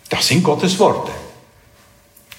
Das 0.10 0.28
sind 0.28 0.44
Gottes 0.44 0.78
Worte 0.80 1.12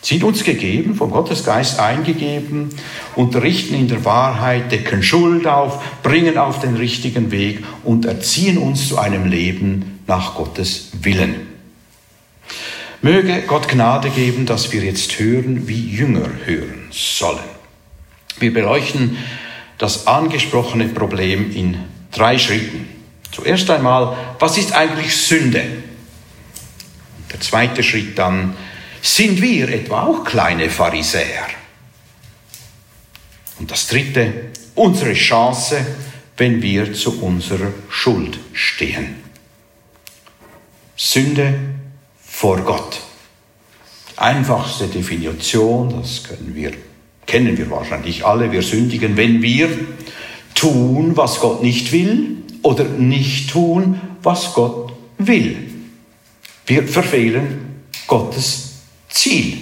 sind 0.03 0.25
uns 0.25 0.43
gegeben, 0.43 0.97
von 0.97 1.11
Gottes 1.11 1.45
Geist 1.45 1.79
eingegeben, 1.79 2.71
unterrichten 3.15 3.75
in 3.75 3.87
der 3.87 4.05
Wahrheit, 4.05 4.73
decken 4.73 5.03
Schuld 5.03 5.47
auf, 5.47 5.83
bringen 6.03 6.37
auf 6.37 6.61
den 6.61 6.77
richtigen 6.77 7.31
Weg 7.31 7.65
und 7.85 8.05
erziehen 8.05 8.59
uns 8.59 8.89
zu 8.89 8.99
einem 8.99 9.27
Leben 9.27 10.01
nach 10.09 10.35
Gottes 10.35 10.91
Willen. 11.03 11.47
Möge 13.01 13.43
Gott 13.47 13.69
Gnade 13.69 14.11
geben, 14.11 14.45
dass 14.45 14.73
wir 14.73 14.83
jetzt 14.83 15.19
hören, 15.19 15.69
wie 15.69 15.89
Jünger 15.89 16.29
hören 16.45 16.89
sollen. 16.91 17.39
Wir 18.39 18.53
beleuchten 18.53 19.17
das 19.79 20.07
angesprochene 20.09 20.89
Problem 20.89 21.53
in 21.53 21.77
drei 22.11 22.39
Schritten. 22.39 22.89
Zuerst 23.31 23.71
einmal, 23.71 24.17
was 24.39 24.59
ist 24.59 24.73
eigentlich 24.73 25.17
Sünde? 25.17 25.65
Der 27.33 27.41
zweite 27.41 27.83
Schritt 27.83 28.19
dann, 28.19 28.55
sind 29.03 29.43
wir 29.43 29.69
etwa 29.69 30.05
auch 30.05 30.25
kleine 30.25 30.71
Pharisäer? 30.71 31.49
Und 33.59 33.71
das 33.71 33.89
Dritte, 33.89 34.33
unsere 34.77 35.13
Chance, 35.13 35.85
wenn 36.37 36.63
wir 36.63 36.95
zu 36.95 37.21
unserer 37.21 37.73
Schuld 37.89 38.39
stehen. 38.53 39.17
Sünde 40.97 41.55
vor 42.25 42.61
Gott. 42.61 43.01
Einfachste 44.17 44.87
Definition, 44.87 46.01
das 46.01 46.23
können 46.23 46.55
wir, 46.55 46.73
kennen 47.27 47.59
wir 47.59 47.69
wahrscheinlich 47.71 48.25
alle, 48.25 48.53
wir 48.53 48.63
sündigen, 48.63 49.17
wenn 49.17 49.43
wir 49.43 49.69
tun, 50.55 51.17
was 51.17 51.41
Gott 51.41 51.61
nicht 51.63 51.91
will 51.91 52.37
oder 52.63 52.85
nicht 52.85 53.51
tun, 53.51 54.01
was 54.23 54.55
Gott 54.55 54.93
will. 55.19 55.57
Wir 56.67 56.87
verfehlen 56.87 57.83
Gottes 58.07 58.72
Ziel. 59.13 59.59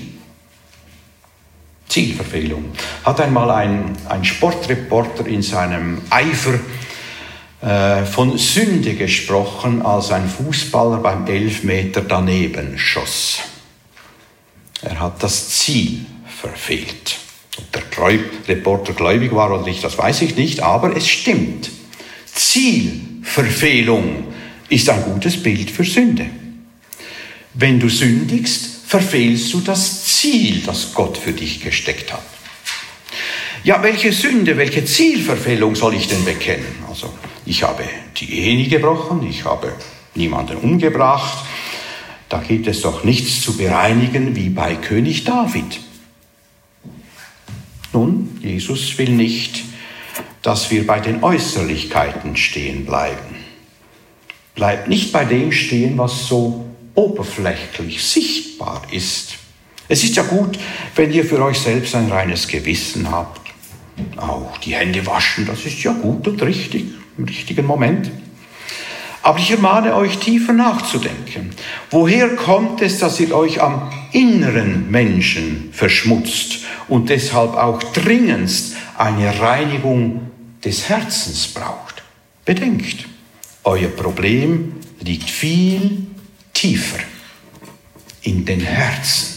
Zielverfehlung. 1.89 2.67
Hat 3.05 3.21
einmal 3.21 3.51
ein, 3.51 3.97
ein 4.09 4.25
Sportreporter 4.25 5.27
in 5.27 5.43
seinem 5.43 6.03
Eifer 6.09 6.61
äh, 7.61 8.05
von 8.07 8.39
Sünde 8.39 8.95
gesprochen, 8.95 9.83
als 9.83 10.13
ein 10.13 10.29
Fußballer 10.29 10.99
beim 10.99 11.27
Elfmeter 11.27 12.01
daneben 12.03 12.79
schoss. 12.79 13.41
Er 14.83 15.01
hat 15.01 15.23
das 15.23 15.51
Ziel 15.51 16.07
verfehlt. 16.41 17.19
Ob 17.59 17.73
der 17.73 17.83
Reporter 18.49 18.93
gläubig 18.93 19.35
war 19.35 19.53
oder 19.53 19.65
nicht, 19.65 19.85
das 19.85 19.99
weiß 19.99 20.23
ich 20.23 20.37
nicht, 20.37 20.61
aber 20.61 20.97
es 20.97 21.09
stimmt. 21.09 21.71
Zielverfehlung 22.33 24.29
ist 24.69 24.89
ein 24.89 25.03
gutes 25.03 25.43
Bild 25.43 25.71
für 25.71 25.85
Sünde. 25.85 26.27
Wenn 27.53 27.81
du 27.81 27.89
sündigst, 27.89 28.80
verfehlst 28.91 29.53
du 29.53 29.61
das 29.61 30.05
Ziel, 30.05 30.63
das 30.67 30.93
Gott 30.95 31.17
für 31.17 31.31
dich 31.31 31.63
gesteckt 31.63 32.13
hat. 32.13 32.25
Ja, 33.63 33.85
welche 33.85 34.13
Sünde, 34.13 34.57
welche 34.57 34.85
Zielverfehlung 34.85 35.77
soll 35.77 35.95
ich 35.95 36.09
denn 36.09 36.25
bekennen? 36.25 36.83
Also, 36.89 37.15
ich 37.47 37.63
habe 37.63 37.85
die 38.17 38.33
Ehe 38.33 38.57
nie 38.57 38.69
gebrochen, 38.69 39.25
ich 39.25 39.45
habe 39.45 39.73
niemanden 40.17 40.57
umgebracht. 40.57 41.47
Da 42.29 42.39
gibt 42.39 42.67
es 42.67 42.81
doch 42.81 43.05
nichts 43.05 43.43
zu 43.43 43.57
bereinigen 43.57 44.35
wie 44.35 44.49
bei 44.49 44.75
König 44.75 45.23
David. 45.23 45.79
Nun, 47.93 48.41
Jesus 48.43 48.99
will 48.99 49.11
nicht, 49.11 49.63
dass 50.43 50.73
wir 50.73 50.85
bei 50.85 50.99
den 50.99 51.23
Äußerlichkeiten 51.23 52.37
stehen 52.37 52.87
bleiben. 52.87 53.37
Bleibt 54.57 54.89
nicht 54.89 55.13
bei 55.13 55.25
dem 55.25 55.53
stehen, 55.53 55.97
was 55.97 56.27
so 56.27 56.70
oberflächlich 57.01 58.05
sichtbar 58.05 58.83
ist. 58.91 59.35
Es 59.89 60.05
ist 60.05 60.17
ja 60.17 60.23
gut, 60.23 60.59
wenn 60.95 61.13
ihr 61.13 61.25
für 61.25 61.43
euch 61.43 61.59
selbst 61.59 61.95
ein 61.95 62.11
reines 62.11 62.47
Gewissen 62.47 63.11
habt. 63.11 63.41
Auch 64.17 64.59
die 64.59 64.75
Hände 64.75 65.05
waschen, 65.07 65.47
das 65.47 65.65
ist 65.65 65.83
ja 65.83 65.93
gut 65.93 66.29
und 66.29 66.43
richtig, 66.43 66.85
im 67.17 67.25
richtigen 67.25 67.67
Moment. 67.67 68.11
Aber 69.23 69.39
ich 69.39 69.51
ermahne 69.51 69.95
euch 69.95 70.19
tiefer 70.19 70.53
nachzudenken. 70.53 71.51
Woher 71.91 72.37
kommt 72.37 72.81
es, 72.83 72.99
dass 72.99 73.21
ihr 73.21 73.35
euch 73.35 73.61
am 73.61 73.91
inneren 74.13 74.91
Menschen 74.91 75.71
verschmutzt 75.73 76.61
und 76.89 77.09
deshalb 77.09 77.55
auch 77.57 77.83
dringendst 77.83 78.77
eine 78.97 79.41
Reinigung 79.41 80.31
des 80.65 80.89
Herzens 80.89 81.49
braucht? 81.49 82.03
Bedenkt, 82.45 83.07
euer 83.65 83.89
Problem 83.89 84.73
liegt 85.01 85.29
viel 85.29 86.10
tiefer 86.61 86.99
in 88.21 88.45
den 88.45 88.61
Herzen. 88.61 89.29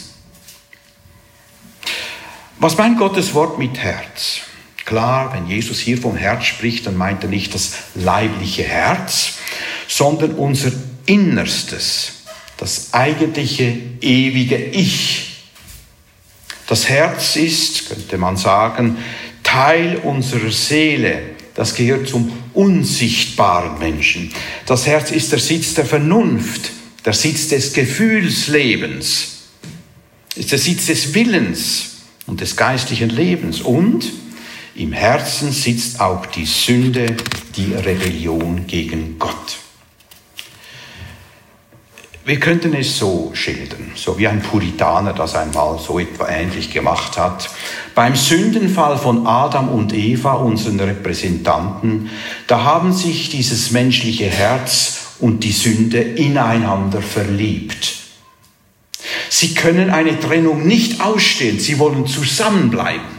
Was 2.58 2.76
meint 2.76 2.98
Gottes 2.98 3.32
Wort 3.32 3.58
mit 3.58 3.78
Herz? 3.78 4.40
Klar, 4.84 5.32
wenn 5.32 5.46
Jesus 5.46 5.78
hier 5.80 5.96
vom 5.96 6.16
Herz 6.16 6.44
spricht, 6.44 6.86
dann 6.86 6.98
meint 6.98 7.22
er 7.22 7.30
nicht 7.30 7.54
das 7.54 7.76
leibliche 7.94 8.64
Herz, 8.64 9.38
sondern 9.88 10.32
unser 10.32 10.70
Innerstes, 11.06 12.24
das 12.58 12.92
eigentliche 12.92 13.74
ewige 14.02 14.56
Ich. 14.56 15.44
Das 16.66 16.90
Herz 16.90 17.36
ist, 17.36 17.88
könnte 17.88 18.18
man 18.18 18.36
sagen, 18.36 18.98
Teil 19.42 19.96
unserer 19.96 20.50
Seele. 20.50 21.22
Das 21.54 21.74
gehört 21.74 22.08
zum 22.08 22.30
unsichtbaren 22.52 23.78
Menschen. 23.78 24.30
Das 24.66 24.86
Herz 24.86 25.10
ist 25.10 25.32
der 25.32 25.38
Sitz 25.38 25.72
der 25.72 25.86
Vernunft, 25.86 26.73
der 27.04 27.12
Sitz 27.12 27.48
des 27.48 27.72
Gefühlslebens, 27.72 29.34
ist 30.36 30.52
der 30.52 30.58
Sitz 30.58 30.86
des 30.86 31.14
Willens 31.14 31.96
und 32.26 32.40
des 32.40 32.56
geistlichen 32.56 33.10
Lebens. 33.10 33.60
Und 33.60 34.10
im 34.74 34.92
Herzen 34.92 35.52
sitzt 35.52 36.00
auch 36.00 36.26
die 36.26 36.46
Sünde, 36.46 37.16
die 37.56 37.74
Rebellion 37.74 38.66
gegen 38.66 39.18
Gott. 39.18 39.58
Wir 42.26 42.40
könnten 42.40 42.72
es 42.72 42.98
so 42.98 43.32
schildern, 43.34 43.92
so 43.94 44.18
wie 44.18 44.26
ein 44.26 44.40
Puritaner 44.40 45.12
das 45.12 45.34
einmal 45.34 45.78
so 45.78 45.98
etwa 45.98 46.26
ähnlich 46.26 46.72
gemacht 46.72 47.18
hat. 47.18 47.50
Beim 47.94 48.16
Sündenfall 48.16 48.96
von 48.96 49.26
Adam 49.26 49.68
und 49.68 49.92
Eva, 49.92 50.32
unseren 50.32 50.80
Repräsentanten, 50.80 52.08
da 52.46 52.64
haben 52.64 52.94
sich 52.94 53.28
dieses 53.28 53.72
menschliche 53.72 54.24
Herz 54.24 55.03
und 55.20 55.44
die 55.44 55.52
Sünde 55.52 56.00
ineinander 56.00 57.02
verliebt. 57.02 57.94
Sie 59.28 59.54
können 59.54 59.90
eine 59.90 60.18
Trennung 60.18 60.66
nicht 60.66 61.00
ausstehen, 61.00 61.58
sie 61.58 61.78
wollen 61.78 62.06
zusammenbleiben. 62.06 63.14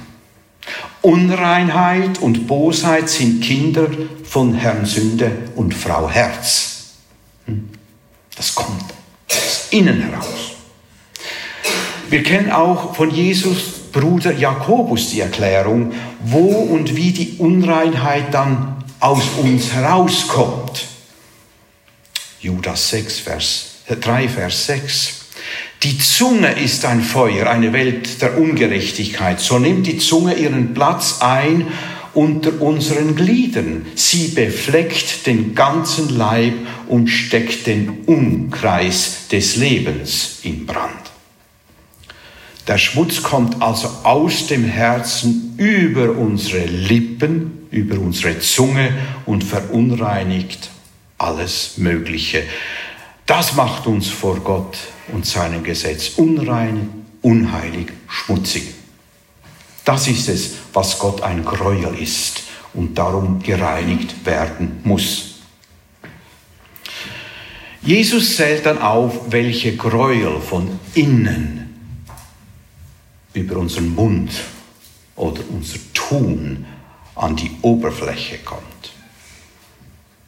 Unreinheit 1.01 2.19
und 2.19 2.47
Bosheit 2.47 3.10
sind 3.10 3.41
Kinder 3.41 3.88
von 4.23 4.55
Herrn 4.55 4.86
Sünde 4.86 5.31
und 5.55 5.75
Frau 5.75 6.10
Herz. 6.10 6.93
Hm? 7.45 7.69
Das 8.36 8.55
kommt 8.55 8.84
aus 9.29 9.67
innen 9.69 10.01
heraus. 10.01 10.55
Wir 12.10 12.23
kennen 12.23 12.51
auch 12.51 12.95
von 12.95 13.12
Jesus 13.12 13.91
Bruder 13.91 14.34
Jakobus 14.34 15.12
die 15.12 15.21
Erklärung, 15.21 15.93
wo 16.23 16.47
und 16.47 16.95
wie 16.95 17.12
die 17.12 17.36
Unreinheit 17.38 18.34
dann 18.34 18.84
aus 18.99 19.23
uns 19.41 19.71
herauskommt. 19.73 20.88
Judas 22.45 22.91
6, 22.91 23.19
Vers, 23.21 23.65
3, 23.88 24.29
Vers 24.29 24.67
6. 24.67 25.13
Die 25.81 25.97
Zunge 25.97 26.51
ist 26.51 26.86
ein 26.86 27.01
Feuer, 27.01 27.49
eine 27.49 27.73
Welt 27.73 28.21
der 28.21 28.38
Ungerechtigkeit. 28.38 29.39
So 29.39 29.58
nimmt 29.58 29.88
die 29.88 29.97
Zunge 29.97 30.36
ihren 30.36 30.75
Platz 30.75 31.21
ein 31.21 31.67
unter 32.13 32.62
unseren 32.62 33.15
Gliedern. 33.15 33.88
Sie 33.95 34.27
befleckt 34.27 35.25
den 35.25 35.55
ganzen 35.55 36.15
Leib 36.15 36.53
und 36.88 37.08
steckt 37.08 37.65
den 37.65 38.03
Umkreis 38.05 39.27
des 39.31 39.55
Lebens 39.55 40.39
in 40.43 40.67
Brand. 40.67 40.93
Der 42.67 42.77
Schmutz 42.77 43.23
kommt 43.23 43.60
also 43.62 43.88
aus 44.03 44.45
dem 44.47 44.65
Herzen 44.65 45.55
über 45.58 46.12
unsere 46.12 46.65
Lippen, 46.65 47.67
über 47.71 47.99
unsere 47.99 48.39
Zunge 48.39 48.93
und 49.25 49.43
verunreinigt 49.43 50.69
alles 51.17 51.78
Mögliche. 51.78 52.43
Das 53.25 53.56
macht 53.56 53.88
uns 53.88 54.10
vor 54.10 54.39
Gott 54.39 54.78
und 55.12 55.25
seinem 55.25 55.63
Gesetz 55.63 56.10
unrein, 56.17 57.06
unheilig, 57.21 57.91
schmutzig. 58.08 58.63
Das 59.84 60.08
ist 60.08 60.30
es, 60.30 60.56
was 60.73 60.99
Gott 60.99 61.21
ein 61.21 61.45
Gräuel 61.45 61.95
ist 61.99 62.43
und 62.73 62.97
darum 62.97 63.41
gereinigt 63.41 64.25
werden 64.25 64.80
muss. 64.84 65.36
Jesus 67.82 68.36
zählt 68.36 68.65
dann 68.65 68.80
auf, 68.82 69.32
welche 69.32 69.75
Gräuel 69.75 70.41
von 70.41 70.80
innen 70.95 72.01
über 73.34 73.58
unseren 73.58 73.93
Mund 73.93 74.32
oder 75.15 75.41
unser 75.49 75.78
Tun 75.93 76.65
an 77.13 77.36
die 77.36 77.51
Oberfläche 77.62 78.39
kommt. 78.39 78.74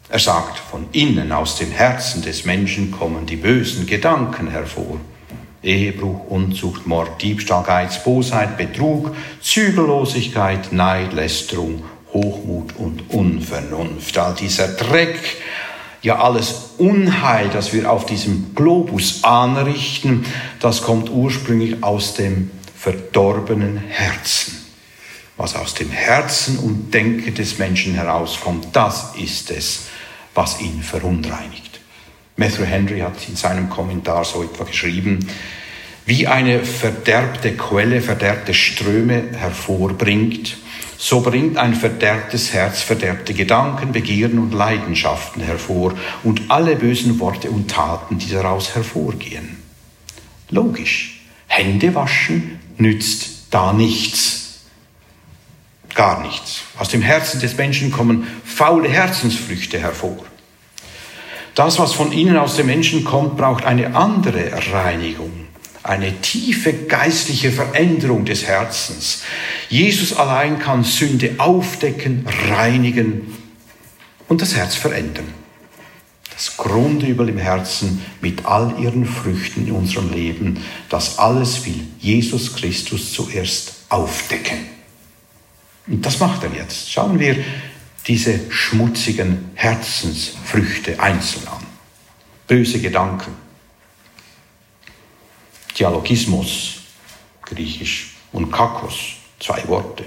Er 0.10 0.20
sagt, 0.20 0.58
von 0.58 0.88
innen 0.93 1.34
aus 1.34 1.58
den 1.58 1.72
Herzen 1.72 2.22
des 2.22 2.46
Menschen 2.46 2.91
kommen 2.91 3.26
die 3.26 3.36
bösen 3.36 3.86
Gedanken 3.86 4.50
hervor. 4.50 5.02
Ehebruch, 5.62 6.28
Unzucht, 6.30 6.88
Mord, 6.88 7.22
Diebstahl, 7.22 7.63
Geiz, 7.63 8.02
Bosheit, 8.04 8.58
Betrug, 8.58 9.13
Zügellosigkeit, 9.41 10.72
Neid, 10.72 11.12
Lästerung, 11.12 11.84
Hochmut 12.13 12.78
und 12.78 13.10
Unvernunft. 13.10 14.17
All 14.17 14.34
dieser 14.34 14.70
Dreck, 14.70 15.20
ja 16.02 16.20
alles 16.20 16.72
Unheil, 16.78 17.50
das 17.50 17.74
wir 17.74 17.91
auf 17.91 18.06
diesem 18.06 18.56
Globus 18.56 19.26
anrichten, 19.26 20.26
das 20.62 20.84
kommt 20.84 21.10
ursprünglich 21.10 21.84
aus 21.84 22.13
dem 22.13 22.52
verdorbenen 22.78 23.76
Herzen. 23.76 24.56
Was 25.36 25.56
aus 25.56 25.74
dem 25.74 25.91
Herzen 25.91 26.60
und 26.60 26.93
Denken 26.93 27.34
des 27.34 27.58
Menschen 27.58 27.93
herauskommt, 27.93 28.67
das 28.72 29.15
ist 29.17 29.52
es, 29.52 29.88
was 30.38 30.62
ihn 30.62 30.84
verunreinigt. 30.84 31.80
Matthew 32.36 32.63
Henry 32.65 33.00
hat 33.00 33.28
in 33.28 33.36
seinem 33.36 33.69
Kommentar 33.71 34.23
so 34.23 34.43
etwa 34.43 34.65
geschrieben, 34.65 35.28
wie 36.06 36.28
eine 36.28 36.63
verderbte 36.63 37.58
Quelle 37.58 38.02
verderbte 38.02 38.54
Ströme 38.54 39.32
hervorbringt, 39.36 40.58
so 41.00 41.21
bringt 41.21 41.58
ein 41.58 41.73
verderbtes 41.73 42.54
Herz 42.54 42.82
verderbte 42.82 43.34
Gedanken, 43.34 43.91
Begierden 43.91 44.38
und 44.38 44.54
Leidenschaften 44.54 45.41
hervor 45.41 45.95
und 46.23 46.41
alle 46.50 46.76
bösen 46.76 47.19
Worte 47.19 47.50
und 47.50 47.69
Taten, 47.71 48.19
die 48.19 48.30
daraus 48.30 48.76
hervorgehen. 48.76 49.58
Logisch, 50.50 51.21
Hände 51.47 51.95
waschen 51.95 52.60
nützt 52.78 53.47
da 53.50 53.73
nichts. 53.73 54.60
Gar 55.95 56.21
nichts. 56.21 56.62
Aus 56.78 56.89
dem 56.89 57.02
Herzen 57.02 57.39
des 57.39 57.58
Menschen 57.58 57.91
kommen 57.91 58.28
faule 58.45 58.88
Herzensfrüchte 58.88 59.80
hervor. 59.80 60.26
Das, 61.58 61.80
was 61.80 61.93
von 61.93 62.12
innen 62.12 62.38
aus 62.38 62.56
dem 62.56 62.67
Menschen 62.67 63.04
kommt, 63.04 63.36
braucht 63.36 63.65
eine 63.65 63.96
andere 63.96 64.52
Reinigung 64.72 65.48
eine 65.88 66.22
tiefe 66.22 66.74
geistliche 66.74 67.52
Veränderung 67.52 68.26
des 68.26 68.46
Herzens. 68.46 69.24
Jesus 69.70 70.13
allein 70.13 70.60
kann 70.60 70.84
Sünde 70.84 71.36
aufdecken, 71.38 72.26
reinigen 72.50 73.34
und 74.28 74.41
das 74.41 74.56
Herz 74.56 74.76
verändern. 74.76 75.34
Das 76.34 76.58
Grundübel 76.58 77.30
im 77.30 77.38
Herzen 77.38 78.06
mit 78.22 78.46
all 78.46 78.76
ihren 78.80 79.06
Früchten 79.06 79.65
in 79.65 79.74
unserem 79.74 80.12
Leben, 80.13 80.60
das 80.89 81.17
alles 81.17 81.65
will 81.65 81.88
Jesus 82.00 82.56
Christus 82.56 83.13
zuerst 83.13 83.86
aufdecken. 83.89 84.58
Und 85.88 86.06
das 86.06 86.20
macht 86.20 86.43
er 86.43 86.54
jetzt. 86.54 86.91
Schauen 86.91 87.17
wir 87.17 87.38
diese 88.08 88.52
schmutzigen 88.52 89.52
Herzensfrüchte 89.56 91.00
einzeln 91.00 91.48
an. 91.48 91.65
Böse 92.48 92.80
Gedanken, 92.80 93.36
Dialogismus, 95.78 96.80
griechisch, 97.43 98.15
und 98.32 98.52
Kakos, 98.52 98.96
zwei 99.39 99.67
Worte. 99.67 100.06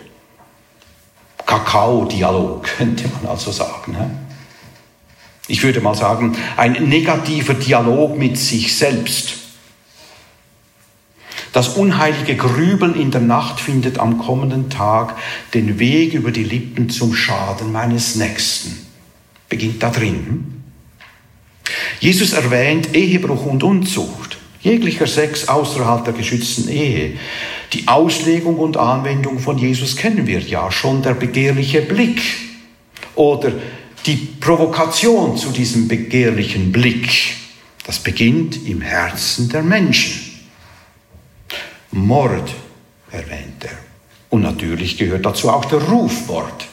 Kakao-Dialog 1.46 2.62
könnte 2.78 3.08
man 3.08 3.26
also 3.26 3.50
sagen. 3.50 3.96
Ich 5.48 5.62
würde 5.62 5.80
mal 5.80 5.94
sagen, 5.94 6.36
ein 6.56 6.88
negativer 6.88 7.54
Dialog 7.54 8.16
mit 8.16 8.38
sich 8.38 8.76
selbst. 8.76 9.34
Das 11.52 11.70
unheilige 11.70 12.36
Grübeln 12.36 12.94
in 12.94 13.10
der 13.10 13.20
Nacht 13.20 13.58
findet 13.58 13.98
am 13.98 14.18
kommenden 14.18 14.70
Tag 14.70 15.16
den 15.52 15.78
Weg 15.78 16.14
über 16.14 16.30
die 16.30 16.44
Lippen 16.44 16.90
zum 16.90 17.14
Schaden 17.14 17.72
meines 17.72 18.14
Nächsten. 18.14 18.86
Beginnt 19.48 19.82
da 19.82 19.90
drin. 19.90 20.62
Jesus 21.98 22.32
erwähnt 22.32 22.94
Ehebruch 22.94 23.46
und 23.46 23.62
Unzucht. 23.62 24.38
Jeglicher 24.62 25.06
Sex 25.06 25.48
außerhalb 25.48 26.04
der 26.04 26.12
geschützten 26.12 26.68
Ehe. 26.68 27.18
Die 27.72 27.88
Auslegung 27.88 28.58
und 28.58 28.76
Anwendung 28.76 29.38
von 29.38 29.58
Jesus 29.58 29.96
kennen 29.96 30.26
wir 30.26 30.40
ja 30.40 30.70
schon, 30.70 31.02
der 31.02 31.14
begehrliche 31.14 31.82
Blick 31.82 32.20
oder 33.14 33.52
die 34.06 34.16
Provokation 34.38 35.36
zu 35.36 35.50
diesem 35.50 35.88
begehrlichen 35.88 36.72
Blick. 36.72 37.34
Das 37.86 37.98
beginnt 37.98 38.66
im 38.66 38.80
Herzen 38.82 39.48
der 39.48 39.62
Menschen. 39.62 40.29
Mord 41.92 42.54
erwähnt 43.10 43.64
er. 43.64 43.78
Und 44.28 44.42
natürlich 44.42 44.96
gehört 44.96 45.26
dazu 45.26 45.50
auch 45.50 45.64
der 45.64 45.82
Rufmord. 45.82 46.68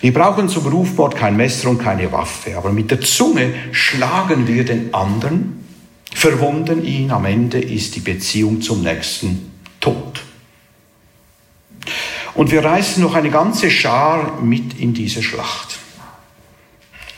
Wir 0.00 0.12
brauchen 0.12 0.48
zum 0.48 0.66
Rufmord 0.66 1.16
kein 1.16 1.36
Messer 1.36 1.70
und 1.70 1.78
keine 1.78 2.10
Waffe, 2.12 2.56
aber 2.56 2.72
mit 2.72 2.90
der 2.90 3.00
Zunge 3.00 3.52
schlagen 3.72 4.46
wir 4.46 4.64
den 4.64 4.94
anderen 4.94 5.56
verwunden 6.16 6.82
ihn, 6.82 7.10
am 7.10 7.26
Ende 7.26 7.60
ist 7.60 7.94
die 7.94 8.00
Beziehung 8.00 8.62
zum 8.62 8.82
Nächsten 8.82 9.52
tot. 9.80 10.22
Und 12.32 12.50
wir 12.50 12.64
reißen 12.64 13.02
noch 13.02 13.14
eine 13.14 13.30
ganze 13.30 13.70
Schar 13.70 14.40
mit 14.40 14.80
in 14.80 14.94
diese 14.94 15.22
Schlacht. 15.22 15.78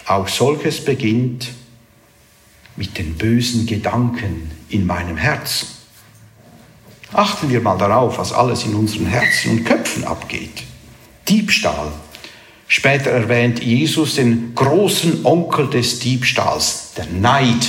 Auch 0.06 0.26
solches 0.26 0.84
beginnt 0.84 1.52
mit 2.74 2.98
den 2.98 3.14
bösen 3.14 3.66
Gedanken 3.66 4.50
in 4.68 4.84
meinem 4.84 5.16
Herzen. 5.16 5.68
Achten 7.12 7.50
wir 7.50 7.60
mal 7.60 7.78
darauf, 7.78 8.18
was 8.18 8.32
alles 8.32 8.64
in 8.64 8.74
unseren 8.74 9.06
Herzen 9.06 9.50
und 9.52 9.64
Köpfen 9.64 10.04
abgeht. 10.04 10.64
Diebstahl. 11.28 11.92
Später 12.66 13.10
erwähnt 13.10 13.62
Jesus 13.62 14.16
den 14.16 14.54
großen 14.54 15.24
Onkel 15.24 15.70
des 15.70 16.00
Diebstahls, 16.00 16.92
der 16.96 17.06
Neid 17.06 17.66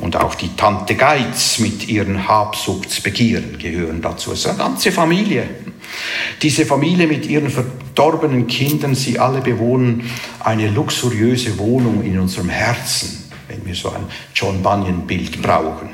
und 0.00 0.16
auch 0.16 0.34
die 0.34 0.54
Tante 0.56 0.94
Geiz 0.94 1.58
mit 1.58 1.88
ihren 1.88 2.26
Habsuchtsbegieren 2.26 3.58
gehören 3.58 4.00
dazu. 4.02 4.32
Es 4.32 4.40
ist 4.40 4.46
eine 4.46 4.58
ganze 4.58 4.92
Familie. 4.92 5.48
Diese 6.42 6.66
Familie 6.66 7.06
mit 7.06 7.26
ihren 7.26 7.50
verdorbenen 7.50 8.46
Kindern, 8.46 8.94
sie 8.94 9.18
alle 9.18 9.40
bewohnen 9.40 10.10
eine 10.40 10.68
luxuriöse 10.68 11.58
Wohnung 11.58 12.02
in 12.02 12.18
unserem 12.18 12.48
Herzen, 12.48 13.30
wenn 13.48 13.64
wir 13.64 13.74
so 13.74 13.90
ein 13.90 14.04
John 14.34 14.62
Bunyan-Bild 14.62 15.40
brauchen. 15.40 15.90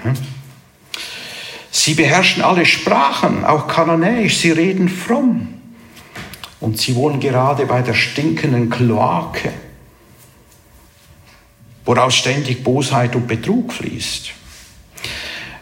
Sie 1.73 1.95
beherrschen 1.95 2.45
alle 2.45 2.67
Sprachen, 2.67 3.45
auch 3.45 3.67
Kananäisch, 3.67 4.37
sie 4.37 4.53
reden 4.53 4.89
fromm. 4.89 5.55
Und 6.61 6.79
sie 6.79 6.95
wohnen 6.95 7.19
gerade 7.19 7.67
bei 7.67 7.83
der 7.83 7.95
stinkenden 7.95 8.71
Kloake 8.71 9.53
woraus 11.85 12.15
ständig 12.15 12.63
Bosheit 12.63 13.17
und 13.17 13.27
Betrug 13.27 13.73
fließt. 13.73 14.33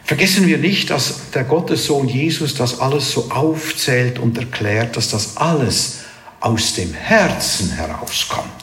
Vergessen 0.05 0.47
wir 0.47 0.59
nicht, 0.59 0.91
dass 0.91 1.31
der 1.31 1.45
Gottessohn 1.45 2.09
Jesus 2.09 2.55
das 2.55 2.81
alles 2.81 3.13
so 3.13 3.31
aufzählt 3.31 4.19
und 4.19 4.37
erklärt, 4.39 4.97
dass 4.97 5.09
das 5.09 5.37
alles 5.37 6.01
aus 6.41 6.75
dem 6.75 6.93
Herzen 6.93 7.71
herauskommt. 7.73 8.60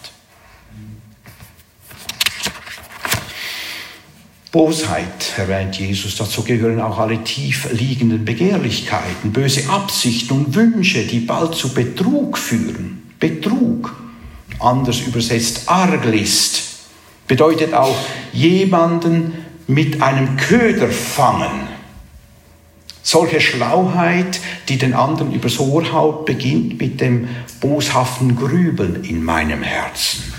Bosheit 4.51 5.33
erwähnt 5.38 5.77
Jesus, 5.77 6.15
dazu 6.15 6.43
gehören 6.43 6.79
auch 6.79 6.97
alle 6.99 7.21
tief 7.23 7.67
liegenden 7.71 8.23
Begehrlichkeiten, 8.23 9.33
böse 9.33 9.69
Absichten 9.69 10.33
und 10.33 10.55
Wünsche, 10.55 11.05
die 11.05 11.19
bald 11.19 11.53
zu 11.53 11.73
Betrug 11.73 12.38
führen. 12.38 13.12
Betrug, 13.19 13.93
anders 14.60 15.01
übersetzt 15.01 15.63
Arglist, 15.67 16.63
bedeutet 17.27 17.73
auch 17.73 17.97
jemanden 18.31 19.33
mit 19.67 20.01
einem 20.01 20.38
Köder 20.38 20.88
fangen. 20.88 21.67
Solche 23.03 23.41
Schlauheit, 23.41 24.39
die 24.69 24.77
den 24.77 24.93
anderen 24.93 25.33
übers 25.33 25.60
Ohr 25.60 25.91
haut, 25.91 26.25
beginnt 26.25 26.79
mit 26.79 27.01
dem 27.01 27.27
boshaften 27.60 28.36
Grübeln 28.36 29.03
in 29.03 29.23
meinem 29.23 29.63
Herzen. 29.63 30.37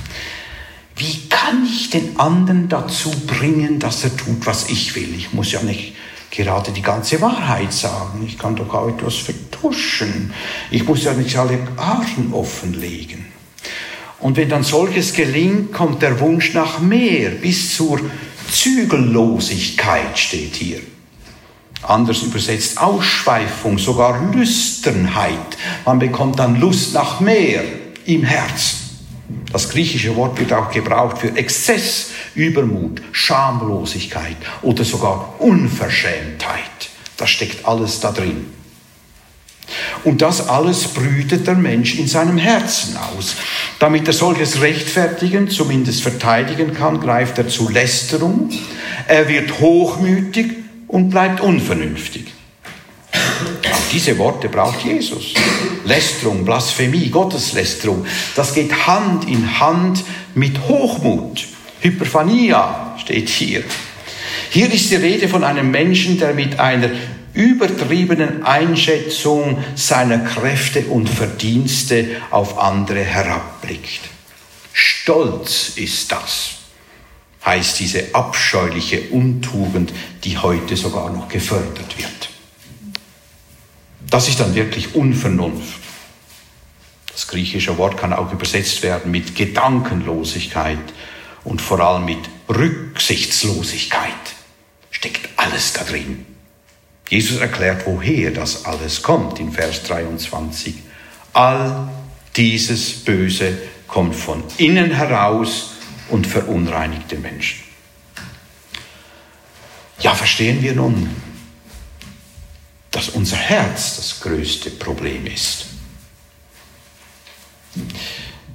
Den 1.92 2.18
anderen 2.18 2.68
dazu 2.68 3.11
bringen, 3.27 3.79
dass 3.79 4.05
er 4.05 4.16
tut, 4.16 4.46
was 4.46 4.68
ich 4.68 4.94
will? 4.94 5.14
Ich 5.16 5.33
muss 5.33 5.53
ja 5.53 5.62
nicht 5.62 5.94
gerade 6.31 6.72
die 6.72 6.83
ganze 6.83 7.20
Wahrheit 7.20 7.72
sagen. 7.72 8.24
Ich 8.27 8.38
kann 8.38 8.57
doch 8.57 8.72
auch 8.74 8.88
etwas 8.88 9.16
vertuschen. 9.16 10.33
Ich 10.70 10.87
muss 10.87 11.05
ja 11.05 11.14
nicht 11.14 11.37
alle 11.37 11.59
Karten 11.77 12.33
offenlegen. 12.33 13.27
Und 14.20 14.37
wenn 14.37 14.48
dann 14.48 14.64
solches 14.64 15.12
gelingt, 15.12 15.72
kommt 15.72 16.03
der 16.03 16.18
Wunsch 16.20 16.53
nach 16.53 16.81
mehr, 16.81 17.31
bis 17.31 17.77
zur 17.77 18.01
Zügellosigkeit 18.51 20.18
steht 20.18 20.57
hier. 20.57 20.81
Anders 21.83 22.22
übersetzt 22.22 22.79
Ausschweifung, 22.81 23.79
sogar 23.79 24.33
Lüsternheit. 24.33 25.57
Man 25.85 26.01
bekommt 26.01 26.38
dann 26.38 26.61
Lust 26.61 26.94
nach 26.94 27.20
mehr 27.20 27.62
im 28.05 28.24
Herzen. 28.24 28.78
Das 29.53 29.71
griechische 29.71 30.15
Wort 30.17 30.39
wird 30.39 30.53
auch 30.53 30.71
gebraucht 30.71 31.19
für 31.19 31.35
Exzess, 31.37 32.11
Übermut, 32.35 33.01
Schamlosigkeit 33.13 34.37
oder 34.63 34.85
sogar 34.85 35.35
Unverschämtheit. 35.39 36.61
Das 37.17 37.31
steckt 37.31 37.67
alles 37.67 38.01
da 38.01 38.13
drin. 38.13 38.47
Und 40.05 40.23
das 40.23 40.49
alles 40.49 40.89
brütet 40.89 41.47
der 41.47 41.55
Mensch 41.55 41.99
in 41.99 42.07
seinem 42.07 42.39
Herzen 42.39 42.97
aus. 42.97 43.37
Damit 43.79 44.07
er 44.07 44.15
solches 44.15 44.61
rechtfertigen, 44.61 45.51
zumindest 45.51 46.03
verteidigen 46.03 46.75
kann, 46.75 47.01
greift 47.01 47.39
er 47.39 47.49
zu 47.49 47.69
Lästerung. 47.69 48.51
Er 49.07 49.29
wird 49.29 49.61
hochmütig 49.61 50.53
und 50.87 51.11
bleibt 51.11 51.41
unvernünftig. 51.41 52.33
Auch 53.72 53.92
diese 53.92 54.18
Worte 54.18 54.48
braucht 54.48 54.85
Jesus. 54.85 55.35
Lästerung, 55.85 56.44
Blasphemie, 56.44 57.09
Gotteslästerung, 57.09 58.07
das 58.35 58.55
geht 58.55 58.87
Hand 58.87 59.29
in 59.29 59.59
Hand 59.61 60.05
mit 60.35 60.68
Hochmut. 60.68 61.46
Hyperphania 61.81 62.96
steht 62.98 63.29
hier. 63.29 63.64
Hier 64.51 64.72
ist 64.72 64.90
die 64.90 64.96
Rede 64.96 65.29
von 65.29 65.44
einem 65.44 65.70
Menschen, 65.70 66.18
der 66.18 66.35
mit 66.35 66.59
einer 66.59 66.90
übertriebenen 67.35 68.42
Einschätzung 68.42 69.62
seiner 69.74 70.18
Kräfte 70.18 70.87
und 70.87 71.09
Verdienste 71.09 72.07
auf 72.31 72.59
andere 72.59 73.05
herabblickt. 73.05 74.01
Stolz 74.72 75.72
ist 75.77 76.11
das, 76.11 76.51
heißt 77.44 77.79
diese 77.79 78.14
abscheuliche 78.14 79.03
Untugend, 79.11 79.92
die 80.24 80.38
heute 80.38 80.77
sogar 80.77 81.11
noch 81.11 81.29
gefördert 81.29 81.96
wird. 81.98 82.38
Das 84.11 84.29
ist 84.29 84.40
dann 84.40 84.55
wirklich 84.55 84.94
Unvernunft. 84.94 85.81
Das 87.12 87.27
griechische 87.27 87.77
Wort 87.79 87.99
kann 87.99 88.12
auch 88.12 88.33
übersetzt 88.33 88.83
werden 88.83 89.11
mit 89.11 89.35
Gedankenlosigkeit 89.35 90.79
und 91.44 91.61
vor 91.61 91.81
allem 91.81 92.05
mit 92.05 92.21
Rücksichtslosigkeit. 92.49 94.12
Steckt 94.90 95.29
alles 95.37 95.73
da 95.73 95.85
drin. 95.85 96.25
Jesus 97.09 97.38
erklärt, 97.38 97.87
woher 97.87 98.31
das 98.31 98.64
alles 98.64 99.03
kommt 99.03 99.40
in 99.40 99.53
Vers 99.53 99.83
23. 99.85 100.75
All 101.33 101.88
dieses 102.37 103.05
Böse 103.05 103.59
kommt 103.87 104.14
von 104.14 104.42
innen 104.59 104.92
heraus 104.92 105.73
und 106.09 106.27
verunreinigt 106.27 107.11
den 107.11 107.23
Menschen. 107.23 107.61
Ja, 110.01 110.14
verstehen 110.14 110.62
wir 110.62 110.75
nun, 110.75 111.11
dass 112.90 113.11
unser 113.11 113.37
Herz 113.37 113.96
das 113.96 114.20
größte 114.20 114.70
Problem 114.70 115.27
ist. 115.27 115.66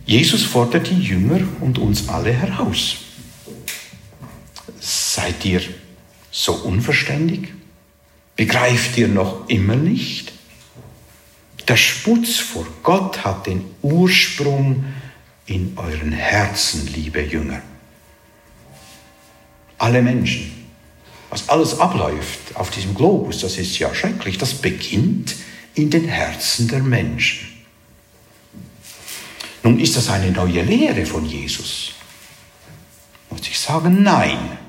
Jesus 0.06 0.44
fordert 0.44 0.90
die 0.90 1.00
Jünger 1.00 1.42
und 1.62 1.78
uns 1.78 2.10
alle 2.10 2.34
heraus. 2.34 2.98
Seid 4.80 5.46
ihr 5.46 5.62
so 6.32 6.54
unverständig? 6.54 7.54
Begreift 8.36 8.98
ihr 8.98 9.08
noch 9.08 9.48
immer 9.48 9.76
nicht? 9.76 10.34
Der 11.68 11.78
Sputz 11.78 12.40
vor 12.40 12.68
Gott 12.82 13.24
hat 13.24 13.48
den 13.48 13.64
Ursprung 13.82 14.84
in 15.46 15.78
euren 15.78 16.12
Herzen, 16.12 16.88
liebe 16.94 17.22
Jünger. 17.22 17.62
Alle 19.78 20.02
Menschen, 20.02 20.63
was 21.34 21.50
alles 21.50 21.80
abläuft 21.80 22.56
auf 22.56 22.70
diesem 22.70 22.94
Globus, 22.94 23.40
das 23.40 23.58
ist 23.58 23.80
ja 23.80 23.96
schrecklich, 23.96 24.38
das 24.38 24.54
beginnt 24.54 25.34
in 25.74 25.90
den 25.90 26.08
Herzen 26.08 26.68
der 26.68 26.84
Menschen. 26.84 27.48
Nun 29.64 29.80
ist 29.80 29.98
das 29.98 30.10
eine 30.10 30.30
neue 30.30 30.62
Lehre 30.62 31.08
von 31.08 31.26
Jesus. 31.26 31.94
Muss 33.32 33.48
ich 33.48 33.60
sagen, 33.60 34.04
nein. 34.04 34.60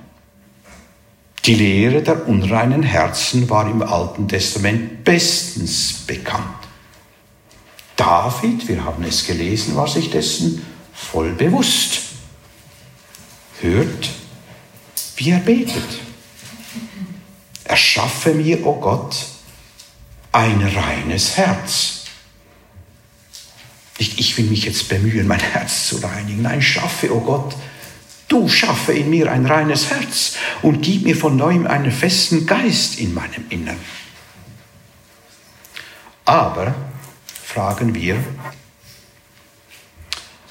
Die 1.44 1.54
Lehre 1.54 2.00
der 2.00 2.26
unreinen 2.26 2.82
Herzen 2.82 3.50
war 3.50 3.68
im 3.68 3.82
Alten 3.82 4.26
Testament 4.26 5.04
bestens 5.04 5.92
bekannt. 6.06 6.46
David, 7.94 8.66
wir 8.68 8.82
haben 8.82 9.04
es 9.04 9.26
gelesen, 9.26 9.76
war 9.76 9.86
sich 9.86 10.10
dessen 10.10 10.64
voll 10.94 11.32
bewusst. 11.32 12.00
Hört, 13.60 14.08
wie 15.16 15.28
er 15.28 15.40
betet. 15.40 16.03
Erschaffe 17.94 18.34
mir, 18.34 18.66
o 18.66 18.70
oh 18.70 18.80
Gott, 18.80 19.24
ein 20.32 20.60
reines 20.60 21.36
Herz. 21.36 22.06
Nicht, 24.00 24.18
ich 24.18 24.36
will 24.36 24.46
mich 24.46 24.64
jetzt 24.64 24.88
bemühen, 24.88 25.28
mein 25.28 25.38
Herz 25.38 25.86
zu 25.86 25.98
reinigen. 25.98 26.42
Nein, 26.42 26.60
schaffe, 26.60 27.14
o 27.14 27.18
oh 27.18 27.20
Gott, 27.20 27.54
Du 28.26 28.48
schaffe 28.48 28.92
in 28.92 29.10
mir 29.10 29.30
ein 29.30 29.46
reines 29.46 29.90
Herz 29.90 30.36
und 30.62 30.80
gib 30.80 31.02
mir 31.02 31.14
von 31.14 31.36
neuem 31.36 31.66
einen 31.68 31.92
festen 31.92 32.46
Geist 32.46 32.98
in 32.98 33.14
meinem 33.14 33.44
Innern. 33.50 33.78
Aber, 36.24 36.74
fragen 37.44 37.94
wir, 37.94 38.16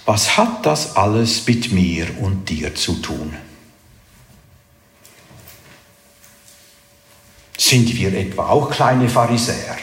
was 0.05 0.37
hat 0.37 0.65
das 0.65 0.95
alles 0.95 1.45
mit 1.47 1.73
mir 1.73 2.07
und 2.21 2.47
dir 2.47 2.73
zu 2.75 2.93
tun? 3.01 3.35
Sind 7.57 7.95
wir 7.95 8.13
etwa 8.13 8.49
auch 8.49 8.69
kleine 8.69 9.07
Pharisäer? 9.09 9.77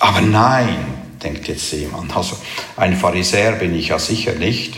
Aber 0.00 0.20
nein, 0.22 0.84
denkt 1.22 1.48
jetzt 1.48 1.72
jemand. 1.72 2.16
Also 2.16 2.36
ein 2.76 2.96
Pharisäer 2.96 3.52
bin 3.52 3.74
ich 3.74 3.88
ja 3.88 3.98
sicher 3.98 4.34
nicht. 4.34 4.76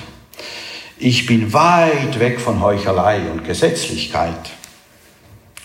Ich 0.99 1.27
bin 1.27 1.53
weit 1.53 2.19
weg 2.21 2.41
von 2.41 2.61
Heuchelei 2.61 3.31
und 3.31 3.45
Gesetzlichkeit. 3.45 4.51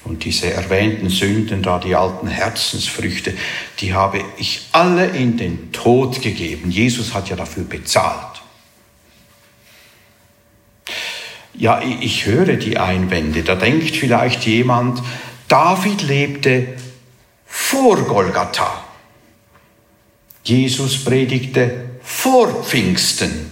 Und 0.04 0.24
diese 0.24 0.52
erwähnten 0.52 1.10
Sünden, 1.10 1.62
da 1.62 1.80
die 1.80 1.96
alten 1.96 2.28
Herzensfrüchte, 2.28 3.34
die 3.80 3.94
habe 3.94 4.24
ich 4.38 4.68
alle 4.72 5.08
in 5.08 5.38
den 5.38 5.72
Tod 5.74 6.22
gegeben. 6.22 6.72
Jesus 6.72 7.14
hat 7.14 7.30
ja 7.30 7.36
dafür 7.36 7.66
bezahlt. 7.66 8.37
Ja, 11.58 11.82
ich 11.82 12.26
höre 12.28 12.56
die 12.56 12.78
Einwände. 12.78 13.42
Da 13.44 13.56
denkt 13.56 13.96
vielleicht 13.96 14.46
jemand, 14.46 15.02
David 15.48 16.04
lebte 16.04 16.76
vor 17.46 17.98
Golgatha. 18.04 18.84
Jesus 20.44 21.04
predigte 21.04 21.90
vor 22.04 22.64
Pfingsten. 22.64 23.52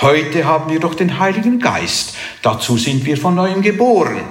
Heute 0.00 0.44
haben 0.44 0.70
wir 0.70 0.80
doch 0.80 0.94
den 0.94 1.18
Heiligen 1.18 1.58
Geist. 1.58 2.14
Dazu 2.42 2.76
sind 2.76 3.04
wir 3.06 3.16
von 3.16 3.34
neuem 3.34 3.62
geboren. 3.62 4.22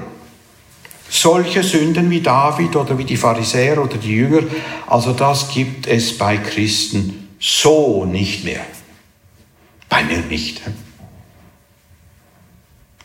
Solche 1.10 1.64
Sünden 1.64 2.12
wie 2.12 2.22
David 2.22 2.76
oder 2.76 2.98
wie 2.98 3.04
die 3.04 3.18
Pharisäer 3.18 3.84
oder 3.84 3.98
die 3.98 4.16
Jünger, 4.16 4.44
also 4.86 5.14
das 5.14 5.52
gibt 5.52 5.88
es 5.88 6.16
bei 6.16 6.38
Christen 6.38 7.30
so 7.40 8.06
nicht 8.06 8.44
mehr. 8.44 8.62
Bei 9.90 10.04
mir 10.04 10.20
nicht. 10.20 10.62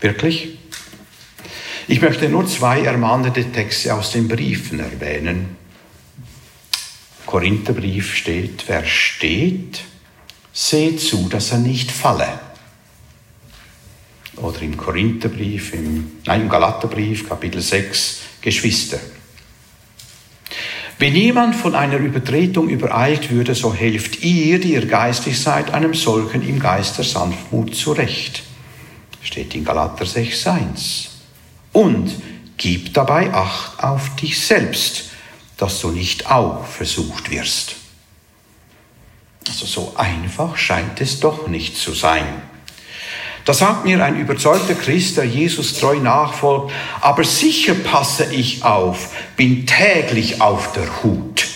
Wirklich? 0.05 0.59
Ich 1.89 2.03
möchte 2.03 2.29
nur 2.29 2.47
zwei 2.47 2.83
ermahnende 2.83 3.43
Texte 3.51 3.95
aus 3.95 4.13
den 4.13 4.29
Briefen 4.29 4.79
erwähnen. 4.79 5.57
Korintherbrief 7.25 8.15
steht, 8.15 8.65
wer 8.67 8.85
steht, 8.85 9.81
seht 10.53 11.01
zu, 11.01 11.31
dass 11.31 11.53
er 11.53 11.59
nicht 11.59 11.91
falle. 11.91 12.39
Oder 14.37 14.61
im 14.61 14.77
Korintherbrief, 14.77 15.73
im, 15.73 16.19
nein, 16.27 16.43
im 16.43 16.49
Galaterbrief, 16.51 17.27
Kapitel 17.27 17.63
6, 17.63 18.19
Geschwister. 18.43 19.01
Wenn 20.99 21.17
jemand 21.17 21.57
von 21.57 21.75
einer 21.75 21.97
Übertretung 21.97 22.69
übereilt 22.69 23.31
würde, 23.31 23.55
so 23.55 23.73
helft 23.73 24.23
ihr, 24.23 24.61
die 24.61 24.75
ihr 24.75 24.85
geistig 24.85 25.41
seid, 25.41 25.73
einem 25.73 25.95
solchen 25.95 26.47
im 26.47 26.59
Geist 26.59 26.99
der 26.99 27.07
Sanftmut 27.07 27.75
zurecht. 27.75 28.43
Steht 29.25 29.55
in 29.57 29.65
Galater 29.65 30.07
6, 30.07 30.47
1. 30.47 31.11
Und 31.73 32.13
gib 32.57 32.95
dabei 32.95 33.35
Acht 33.35 33.83
auf 33.83 34.15
dich 34.15 34.39
selbst 34.39 35.11
dass 35.57 35.81
du 35.81 35.91
nicht 35.91 36.31
auch 36.31 36.67
versucht 36.67 37.31
wirst. 37.31 37.77
Also 39.49 39.67
so 39.67 39.95
einfach 39.97 40.57
scheint 40.57 41.01
es 41.01 41.21
doch 41.21 41.49
nicht 41.49 41.77
zu 41.77 41.93
sein. 41.93 42.27
Da 43.45 43.53
sagt 43.53 43.85
mir 43.85 44.03
ein 44.03 44.19
überzeugter 44.19 44.75
Christ, 44.75 45.19
der 45.19 45.27
Jesus 45.27 45.79
treu 45.79 45.97
nachfolgt, 45.97 46.73
aber 47.03 47.25
sicher 47.25 47.75
passe 47.75 48.33
ich 48.33 48.65
auf, 48.65 49.11
bin 49.37 49.67
täglich 49.67 50.41
auf 50.41 50.73
der 50.73 51.03
Hut. 51.03 51.47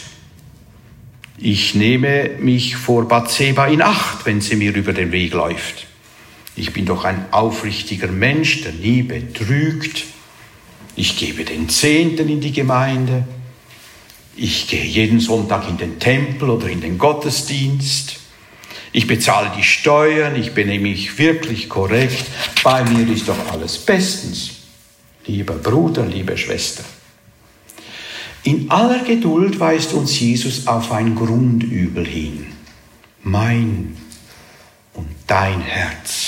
Ich 1.38 1.74
nehme 1.74 2.30
mich 2.40 2.76
vor 2.76 3.08
Bathseba 3.08 3.66
in 3.68 3.80
Acht, 3.80 4.26
wenn 4.26 4.42
sie 4.42 4.56
mir 4.56 4.74
über 4.74 4.92
den 4.92 5.12
Weg 5.12 5.32
läuft. 5.32 5.87
Ich 6.58 6.72
bin 6.72 6.86
doch 6.86 7.04
ein 7.04 7.26
aufrichtiger 7.30 8.08
Mensch, 8.08 8.62
der 8.62 8.72
nie 8.72 9.02
betrügt. 9.02 10.04
Ich 10.96 11.16
gebe 11.16 11.44
den 11.44 11.68
Zehnten 11.68 12.28
in 12.28 12.40
die 12.40 12.52
Gemeinde. 12.52 13.24
Ich 14.36 14.66
gehe 14.66 14.84
jeden 14.84 15.20
Sonntag 15.20 15.68
in 15.68 15.78
den 15.78 15.98
Tempel 16.00 16.50
oder 16.50 16.68
in 16.68 16.80
den 16.80 16.98
Gottesdienst. 16.98 18.16
Ich 18.90 19.06
bezahle 19.06 19.52
die 19.56 19.62
Steuern, 19.62 20.34
ich 20.34 20.54
benehme 20.54 20.88
mich 20.88 21.18
wirklich 21.18 21.68
korrekt. 21.68 22.24
Bei 22.64 22.82
mir 22.84 23.08
ist 23.12 23.28
doch 23.28 23.52
alles 23.52 23.78
bestens. 23.78 24.50
Lieber 25.26 25.54
Bruder, 25.54 26.06
liebe 26.06 26.36
Schwester. 26.36 26.84
In 28.42 28.70
aller 28.70 29.04
Geduld 29.04 29.60
weist 29.60 29.92
uns 29.92 30.18
Jesus 30.18 30.66
auf 30.66 30.90
ein 30.90 31.14
Grundübel 31.14 32.06
hin. 32.06 32.46
Mein 33.22 33.96
und 34.94 35.08
dein 35.26 35.60
Herz. 35.60 36.27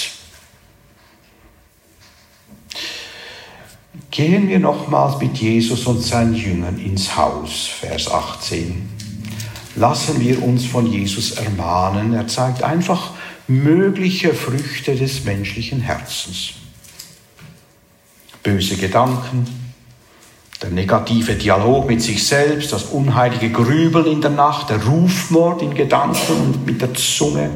Gehen 4.21 4.51
wir 4.51 4.59
nochmals 4.59 5.19
mit 5.19 5.39
Jesus 5.39 5.87
und 5.87 6.03
seinen 6.03 6.35
Jüngern 6.35 6.79
ins 6.79 7.17
Haus, 7.17 7.71
Vers 7.81 8.11
18. 8.11 8.87
Lassen 9.77 10.21
wir 10.21 10.43
uns 10.43 10.67
von 10.67 10.85
Jesus 10.85 11.31
ermahnen. 11.31 12.13
Er 12.13 12.29
zeigt 12.29 12.63
einfach 12.63 13.13
mögliche 13.49 14.35
Früchte 14.35 14.95
des 14.95 15.25
menschlichen 15.25 15.81
Herzens. 15.81 16.51
Böse 18.43 18.77
Gedanken, 18.77 19.47
der 20.61 20.69
negative 20.69 21.37
Dialog 21.37 21.89
mit 21.89 22.03
sich 22.03 22.23
selbst, 22.27 22.75
das 22.75 22.85
unheilige 22.85 23.49
Grübeln 23.49 24.05
in 24.05 24.21
der 24.21 24.33
Nacht, 24.33 24.69
der 24.69 24.85
Rufmord 24.85 25.63
in 25.63 25.73
Gedanken 25.73 26.35
und 26.35 26.67
mit 26.67 26.83
der 26.83 26.93
Zunge, 26.93 27.49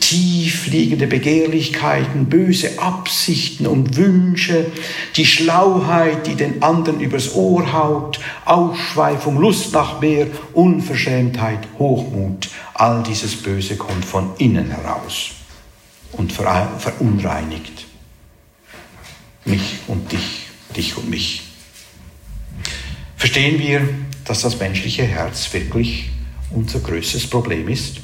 tief 0.00 0.66
liegende 0.66 1.06
Begehrlichkeiten, 1.06 2.26
böse 2.26 2.78
Absichten 2.78 3.66
und 3.66 3.96
Wünsche, 3.96 4.66
die 5.16 5.26
Schlauheit, 5.26 6.26
die 6.26 6.34
den 6.34 6.62
anderen 6.62 7.00
übers 7.00 7.34
Ohr 7.34 7.72
haut, 7.72 8.20
Ausschweifung, 8.44 9.38
Lust 9.38 9.72
nach 9.72 10.00
mehr, 10.00 10.26
Unverschämtheit, 10.52 11.60
Hochmut, 11.78 12.48
all 12.74 13.02
dieses 13.02 13.36
Böse 13.36 13.76
kommt 13.76 14.04
von 14.04 14.30
innen 14.38 14.70
heraus 14.70 15.30
und 16.12 16.32
verunreinigt 16.32 17.86
mich 19.46 19.78
und 19.86 20.10
dich, 20.12 20.48
dich 20.76 20.96
und 20.96 21.08
mich. 21.08 21.42
Verstehen 23.16 23.58
wir, 23.58 23.88
dass 24.24 24.42
das 24.42 24.58
menschliche 24.58 25.04
Herz 25.04 25.52
wirklich 25.52 26.10
unser 26.50 26.80
größtes 26.80 27.28
Problem 27.28 27.68
ist? 27.68 28.00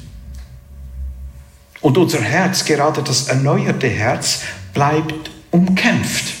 Und 1.83 1.97
unser 1.97 2.21
Herz, 2.21 2.63
gerade 2.63 3.03
das 3.03 3.27
erneuerte 3.27 3.89
Herz, 3.89 4.43
bleibt 4.73 5.29
umkämpft. 5.51 6.33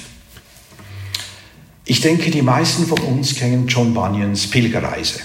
Ich 1.83 1.99
denke, 1.99 2.31
die 2.31 2.41
meisten 2.41 2.87
von 2.87 2.99
uns 2.99 3.35
kennen 3.35 3.67
John 3.67 3.93
Bunyans 3.93 4.49
Pilgerreise. 4.49 5.19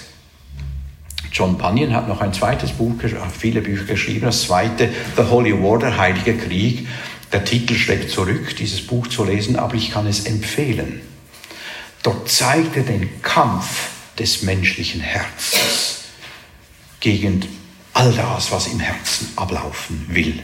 John 1.31 1.57
Bunyan 1.57 1.93
hat 1.93 2.09
noch 2.09 2.19
ein 2.19 2.33
zweites 2.33 2.71
Buch, 2.71 2.95
viele 3.31 3.61
Bücher 3.61 3.85
geschrieben, 3.85 4.25
das 4.25 4.43
zweite, 4.43 4.89
The 5.15 5.23
Holy 5.23 5.53
War, 5.63 5.79
der 5.79 5.97
Heilige 5.97 6.35
Krieg. 6.35 6.85
Der 7.31 7.45
Titel 7.45 7.75
schlägt 7.75 8.11
zurück, 8.11 8.57
dieses 8.57 8.85
Buch 8.85 9.07
zu 9.07 9.23
lesen, 9.23 9.55
aber 9.55 9.75
ich 9.75 9.89
kann 9.89 10.05
es 10.05 10.25
empfehlen. 10.25 10.99
Dort 12.03 12.29
zeigt 12.29 12.75
er 12.75 12.83
den 12.83 13.21
Kampf 13.21 13.87
des 14.17 14.41
menschlichen 14.41 14.99
Herzens 14.99 15.99
gegen 16.99 17.45
all 17.93 18.11
das, 18.13 18.51
was 18.51 18.67
im 18.67 18.79
Herzen 18.79 19.29
ablaufen 19.35 20.05
will. 20.09 20.41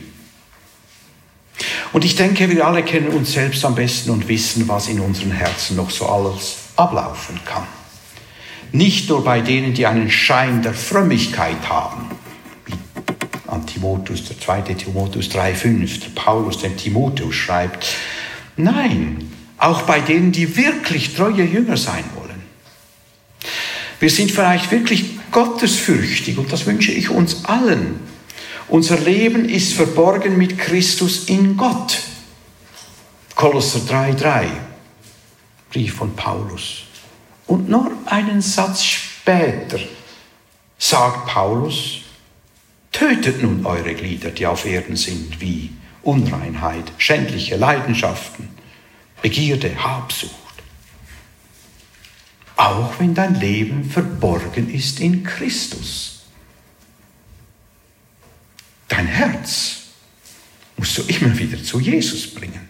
Und 1.93 2.03
ich 2.03 2.15
denke, 2.15 2.49
wir 2.49 2.65
alle 2.65 2.83
kennen 2.83 3.07
uns 3.09 3.33
selbst 3.33 3.63
am 3.63 3.75
besten 3.75 4.09
und 4.09 4.27
wissen, 4.27 4.67
was 4.67 4.87
in 4.87 4.99
unseren 4.99 5.31
Herzen 5.31 5.77
noch 5.77 5.89
so 5.89 6.07
alles 6.07 6.57
ablaufen 6.75 7.39
kann. 7.45 7.63
Nicht 8.71 9.07
nur 9.09 9.23
bei 9.23 9.39
denen, 9.39 9.73
die 9.73 9.85
einen 9.85 10.11
Schein 10.11 10.61
der 10.61 10.73
Frömmigkeit 10.73 11.69
haben, 11.69 12.09
wie 12.65 12.73
an 13.47 13.65
Timotheus, 13.65 14.25
der 14.25 14.39
zweite 14.39 14.75
Timotheus 14.75 15.29
3,5, 15.29 16.01
der 16.01 16.09
Paulus 16.21 16.57
dem 16.57 16.75
Timotheus 16.75 17.35
schreibt. 17.35 17.87
Nein, 18.57 19.31
auch 19.57 19.83
bei 19.83 20.01
denen, 20.01 20.33
die 20.33 20.57
wirklich 20.57 21.15
treue 21.15 21.43
Jünger 21.43 21.77
sein 21.77 22.03
wollen. 22.15 22.43
Wir 23.99 24.09
sind 24.09 24.31
vielleicht 24.31 24.71
wirklich 24.71 25.14
gottesfürchtig 25.35 26.37
und 26.37 26.53
das 26.53 26.65
wünsche 26.65 26.93
ich 26.93 27.09
uns 27.09 27.43
allen. 27.43 27.99
Unser 28.69 28.97
Leben 28.97 29.49
ist 29.49 29.73
verborgen 29.73 30.37
mit 30.37 30.57
Christus 30.57 31.25
in 31.25 31.57
Gott. 31.57 31.99
Kolosser 33.35 33.79
3,3, 33.79 34.47
Brief 35.73 35.93
von 35.93 36.15
Paulus. 36.15 36.83
Und 37.47 37.67
nur 37.67 37.91
einen 38.05 38.41
Satz 38.41 38.85
später 38.85 39.79
sagt 40.77 41.27
Paulus, 41.27 41.97
tötet 42.93 43.43
nun 43.43 43.65
eure 43.65 43.93
Glieder, 43.93 44.31
die 44.31 44.47
auf 44.47 44.65
Erden 44.65 44.95
sind, 44.95 45.41
wie 45.41 45.69
Unreinheit, 46.01 46.93
schändliche 46.97 47.57
Leidenschaften, 47.57 48.47
Begierde, 49.21 49.83
Habsucht. 49.83 50.44
Auch 52.55 52.99
wenn 52.99 53.13
dein 53.13 53.35
Leben 53.35 53.83
verborgen 53.83 54.73
ist 54.73 54.99
in 54.99 55.23
Christus. 55.23 56.23
Dein 58.87 59.07
Herz 59.07 59.77
musst 60.77 60.97
du 60.97 61.01
immer 61.03 61.37
wieder 61.37 61.61
zu 61.61 61.79
Jesus 61.79 62.33
bringen. 62.33 62.69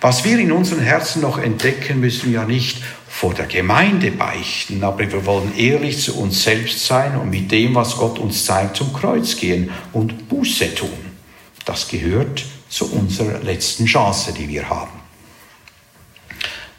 Was 0.00 0.24
wir 0.24 0.38
in 0.38 0.52
unseren 0.52 0.80
Herzen 0.80 1.22
noch 1.22 1.38
entdecken, 1.38 2.00
müssen 2.00 2.30
wir 2.30 2.40
ja 2.40 2.44
nicht 2.44 2.82
vor 3.08 3.34
der 3.34 3.46
Gemeinde 3.46 4.12
beichten, 4.12 4.84
aber 4.84 5.10
wir 5.10 5.26
wollen 5.26 5.56
ehrlich 5.56 6.00
zu 6.00 6.16
uns 6.16 6.44
selbst 6.44 6.86
sein 6.86 7.16
und 7.16 7.30
mit 7.30 7.50
dem, 7.50 7.74
was 7.74 7.96
Gott 7.96 8.18
uns 8.18 8.44
zeigt, 8.44 8.76
zum 8.76 8.92
Kreuz 8.92 9.36
gehen 9.36 9.70
und 9.92 10.28
Buße 10.28 10.74
tun. 10.74 10.90
Das 11.64 11.88
gehört 11.88 12.44
zu 12.68 12.92
unserer 12.92 13.40
letzten 13.40 13.86
Chance, 13.86 14.32
die 14.32 14.48
wir 14.48 14.68
haben. 14.68 14.97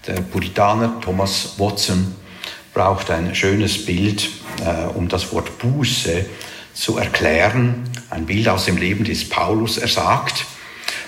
Der 0.09 0.21
Puritaner 0.21 0.99
Thomas 1.01 1.53
Watson 1.59 2.15
braucht 2.73 3.11
ein 3.11 3.35
schönes 3.35 3.85
Bild, 3.85 4.27
äh, 4.65 4.87
um 4.95 5.07
das 5.07 5.31
Wort 5.31 5.59
Buße 5.59 6.25
zu 6.73 6.97
erklären. 6.97 7.83
Ein 8.09 8.25
Bild 8.25 8.49
aus 8.49 8.65
dem 8.65 8.77
Leben 8.77 9.03
des 9.03 9.29
Paulus. 9.29 9.77
Er 9.77 9.87
sagt, 9.87 10.47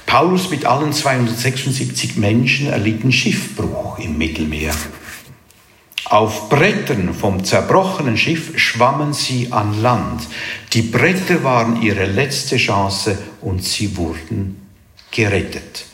Paulus 0.06 0.52
mit 0.52 0.66
allen 0.66 0.94
276 0.94 2.18
Menschen 2.18 2.68
erlitten 2.68 3.12
Schiffbruch 3.12 3.98
im 3.98 4.20
Mittelmeer. 4.20 4.76
Auf 6.06 6.50
Brettern 6.50 7.16
vom 7.16 7.44
zerbrochenen 7.44 8.18
Schiff 8.18 8.52
schwammen 8.60 9.14
sie 9.14 9.52
an 9.52 9.82
Land. 9.82 10.28
Die 10.74 10.84
Bretter 10.84 11.44
waren 11.44 11.82
ihre 11.82 12.06
letzte 12.06 12.58
Chance 12.58 13.18
und 13.42 13.64
sie 13.64 13.98
wurden 13.98 14.62
gerettet. 15.10 15.86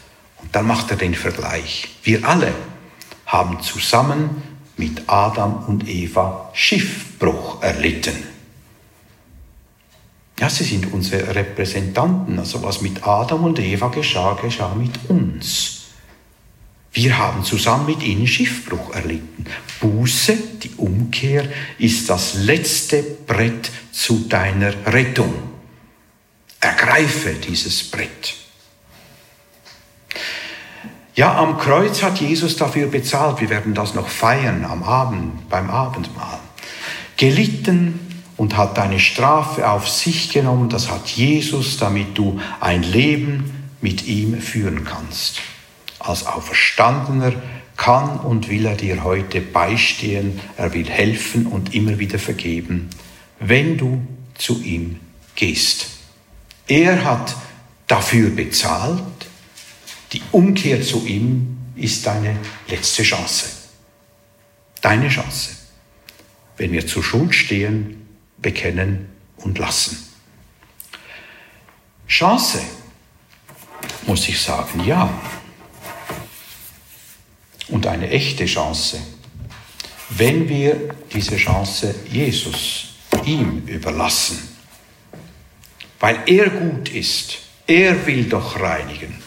Und 0.41 0.53
dann 0.53 0.67
macht 0.67 0.91
er 0.91 0.97
den 0.97 1.15
Vergleich. 1.15 1.87
Wir 2.03 2.27
alle 2.27 2.51
haben 3.27 3.61
zusammen 3.61 4.41
mit 4.77 5.03
Adam 5.07 5.65
und 5.67 5.87
Eva 5.87 6.49
Schiffbruch 6.53 7.61
erlitten. 7.61 8.15
Ja, 10.39 10.49
sie 10.49 10.63
sind 10.63 10.93
unsere 10.93 11.35
Repräsentanten. 11.35 12.39
Also 12.39 12.63
was 12.63 12.81
mit 12.81 13.05
Adam 13.05 13.43
und 13.43 13.59
Eva 13.59 13.89
geschah, 13.89 14.37
geschah 14.41 14.73
mit 14.75 15.09
uns. 15.09 15.73
Wir 16.93 17.17
haben 17.17 17.43
zusammen 17.43 17.85
mit 17.87 18.01
ihnen 18.01 18.27
Schiffbruch 18.27 18.93
erlitten. 18.93 19.45
Buße, 19.81 20.37
die 20.63 20.71
Umkehr, 20.77 21.47
ist 21.77 22.09
das 22.09 22.35
letzte 22.35 23.03
Brett 23.03 23.69
zu 23.91 24.27
deiner 24.27 24.73
Rettung. 24.87 25.33
Ergreife 26.59 27.33
dieses 27.33 27.83
Brett. 27.83 28.35
Ja, 31.17 31.35
am 31.35 31.57
Kreuz 31.57 32.03
hat 32.03 32.21
Jesus 32.21 32.57
dafür 32.57 32.85
bezahlt. 32.85 33.41
Wir 33.41 33.49
werden 33.49 33.73
das 33.73 33.95
noch 33.95 34.07
feiern 34.07 34.63
am 34.63 34.83
Abend, 34.83 35.49
beim 35.49 35.71
Abendmahl. 35.71 36.37
Gelitten 37.17 37.99
und 38.37 38.55
hat 38.55 38.77
deine 38.77 38.99
Strafe 38.99 39.67
auf 39.67 39.89
sich 39.89 40.31
genommen. 40.31 40.69
Das 40.69 40.91
hat 40.91 41.07
Jesus, 41.07 41.77
damit 41.77 42.15
du 42.19 42.39
ein 42.59 42.83
Leben 42.83 43.71
mit 43.81 44.05
ihm 44.05 44.39
führen 44.39 44.85
kannst 44.85 45.41
als 45.97 46.27
Auferstandener 46.27 47.33
kann 47.77 48.19
und 48.19 48.49
will 48.49 48.67
er 48.67 48.75
dir 48.75 49.03
heute 49.03 49.41
beistehen, 49.41 50.39
er 50.55 50.75
will 50.75 50.87
helfen 50.87 51.47
und 51.47 51.73
immer 51.73 51.97
wieder 51.97 52.19
vergeben, 52.19 52.91
wenn 53.39 53.75
du 53.75 54.05
zu 54.35 54.61
ihm 54.61 54.99
gehst. 55.35 55.87
Er 56.67 57.03
hat 57.05 57.35
dafür 57.87 58.29
bezahlt, 58.29 59.01
die 60.13 60.21
Umkehr 60.31 60.81
zu 60.81 61.05
ihm 61.05 61.57
ist 61.75 62.05
deine 62.05 62.37
letzte 62.67 63.03
Chance. 63.03 63.49
Deine 64.81 65.09
Chance. 65.09 65.55
Wenn 66.55 66.71
wir 66.71 66.87
zur 66.87 67.03
Schuld 67.03 67.35
stehen, 67.35 68.07
bekennen 68.37 69.09
und 69.37 69.59
lassen. 69.59 69.97
Chance, 72.07 72.61
muss 74.05 74.27
ich 74.29 74.39
sagen, 74.39 74.83
ja 74.85 75.09
und 77.69 77.85
eine 77.87 78.09
echte 78.09 78.45
Chance, 78.45 78.99
wenn 80.09 80.47
wir 80.47 80.95
diese 81.13 81.35
Chance 81.37 81.93
Jesus, 82.09 82.95
ihm 83.25 83.63
überlassen. 83.67 84.39
Weil 85.99 86.19
er 86.27 86.49
gut 86.49 86.89
ist, 86.89 87.39
er 87.65 88.05
will 88.05 88.25
doch 88.25 88.59
reinigen. 88.59 89.21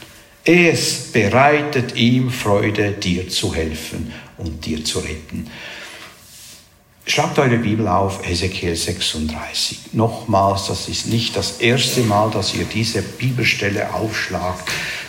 Es 0.52 1.12
bereitet 1.12 1.94
ihm 1.94 2.32
Freude, 2.32 2.90
dir 2.90 3.28
zu 3.28 3.54
helfen 3.54 4.12
und 4.36 4.66
dir 4.66 4.84
zu 4.84 4.98
retten. 4.98 5.48
Schlagt 7.06 7.38
eure 7.38 7.58
Bibel 7.58 7.86
auf, 7.86 8.28
Ezekiel 8.28 8.74
36. 8.74 9.92
Nochmals, 9.92 10.66
das 10.66 10.88
ist 10.88 11.06
nicht 11.06 11.36
das 11.36 11.60
erste 11.60 12.00
Mal, 12.00 12.32
dass 12.32 12.52
ihr 12.52 12.64
diese 12.64 13.00
Bibelstelle 13.00 13.94
aufschlagt 13.94 14.68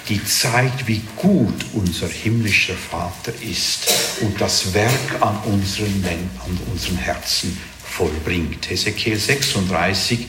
die 0.09 0.23
zeigt, 0.25 0.87
wie 0.87 1.01
gut 1.15 1.65
unser 1.73 2.07
himmlischer 2.07 2.73
Vater 2.73 3.31
ist 3.41 3.87
und 4.21 4.41
das 4.41 4.73
Werk 4.73 5.21
an 5.21 5.37
unseren, 5.45 6.03
an 6.43 6.59
unseren 6.71 6.97
Herzen 6.97 7.57
vollbringt. 7.83 8.69
Hesekiel 8.69 9.17
36, 9.17 10.27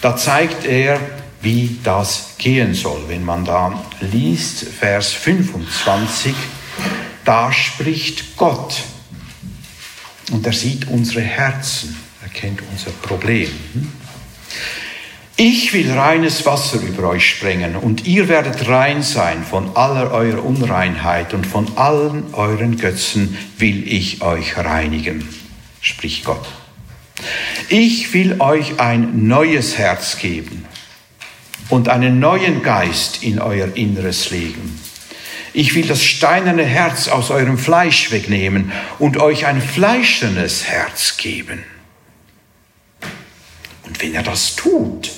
da 0.00 0.16
zeigt 0.16 0.64
er, 0.64 1.00
wie 1.42 1.78
das 1.82 2.34
gehen 2.38 2.74
soll. 2.74 3.04
Wenn 3.08 3.24
man 3.24 3.44
da 3.44 3.84
liest, 4.00 4.64
Vers 4.64 5.12
25, 5.12 6.34
da 7.24 7.52
spricht 7.52 8.36
Gott 8.36 8.82
und 10.32 10.46
er 10.46 10.52
sieht 10.52 10.88
unsere 10.88 11.20
Herzen, 11.20 11.96
er 12.22 12.28
kennt 12.28 12.62
unser 12.72 12.90
Problem. 12.90 13.50
Ich 15.38 15.74
will 15.74 15.92
reines 15.92 16.46
Wasser 16.46 16.80
über 16.80 17.10
euch 17.10 17.28
sprengen 17.28 17.76
und 17.76 18.06
ihr 18.06 18.28
werdet 18.28 18.68
rein 18.68 19.02
sein 19.02 19.44
von 19.44 19.76
aller 19.76 20.10
eurer 20.10 20.42
Unreinheit 20.42 21.34
und 21.34 21.46
von 21.46 21.76
allen 21.76 22.32
euren 22.32 22.78
Götzen 22.78 23.36
will 23.58 23.86
ich 23.86 24.22
euch 24.22 24.56
reinigen, 24.56 25.28
spricht 25.82 26.24
Gott. 26.24 26.46
Ich 27.68 28.14
will 28.14 28.40
euch 28.40 28.80
ein 28.80 29.26
neues 29.26 29.76
Herz 29.76 30.18
geben 30.18 30.64
und 31.68 31.88
einen 31.88 32.20
neuen 32.20 32.62
Geist 32.62 33.22
in 33.22 33.38
euer 33.40 33.74
Inneres 33.74 34.30
legen. 34.30 34.80
Ich 35.52 35.74
will 35.74 35.86
das 35.86 36.04
steinerne 36.04 36.64
Herz 36.64 37.08
aus 37.08 37.30
eurem 37.30 37.56
Fleisch 37.56 38.10
wegnehmen 38.10 38.72
und 38.98 39.16
euch 39.16 39.46
ein 39.46 39.62
fleischernes 39.62 40.64
Herz 40.64 41.16
geben. 41.16 41.64
Und 43.84 44.02
wenn 44.02 44.14
er 44.14 44.22
das 44.22 44.54
tut, 44.54 45.10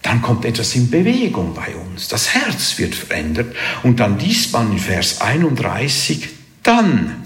dann 0.00 0.22
kommt 0.22 0.44
etwas 0.44 0.74
in 0.74 0.90
Bewegung 0.90 1.54
bei 1.54 1.74
uns. 1.74 2.08
Das 2.08 2.34
Herz 2.34 2.78
wird 2.78 2.94
verändert 2.94 3.54
und 3.82 4.00
dann 4.00 4.18
liest 4.18 4.52
man 4.52 4.72
in 4.72 4.78
Vers 4.78 5.20
31, 5.20 6.28
dann, 6.62 7.22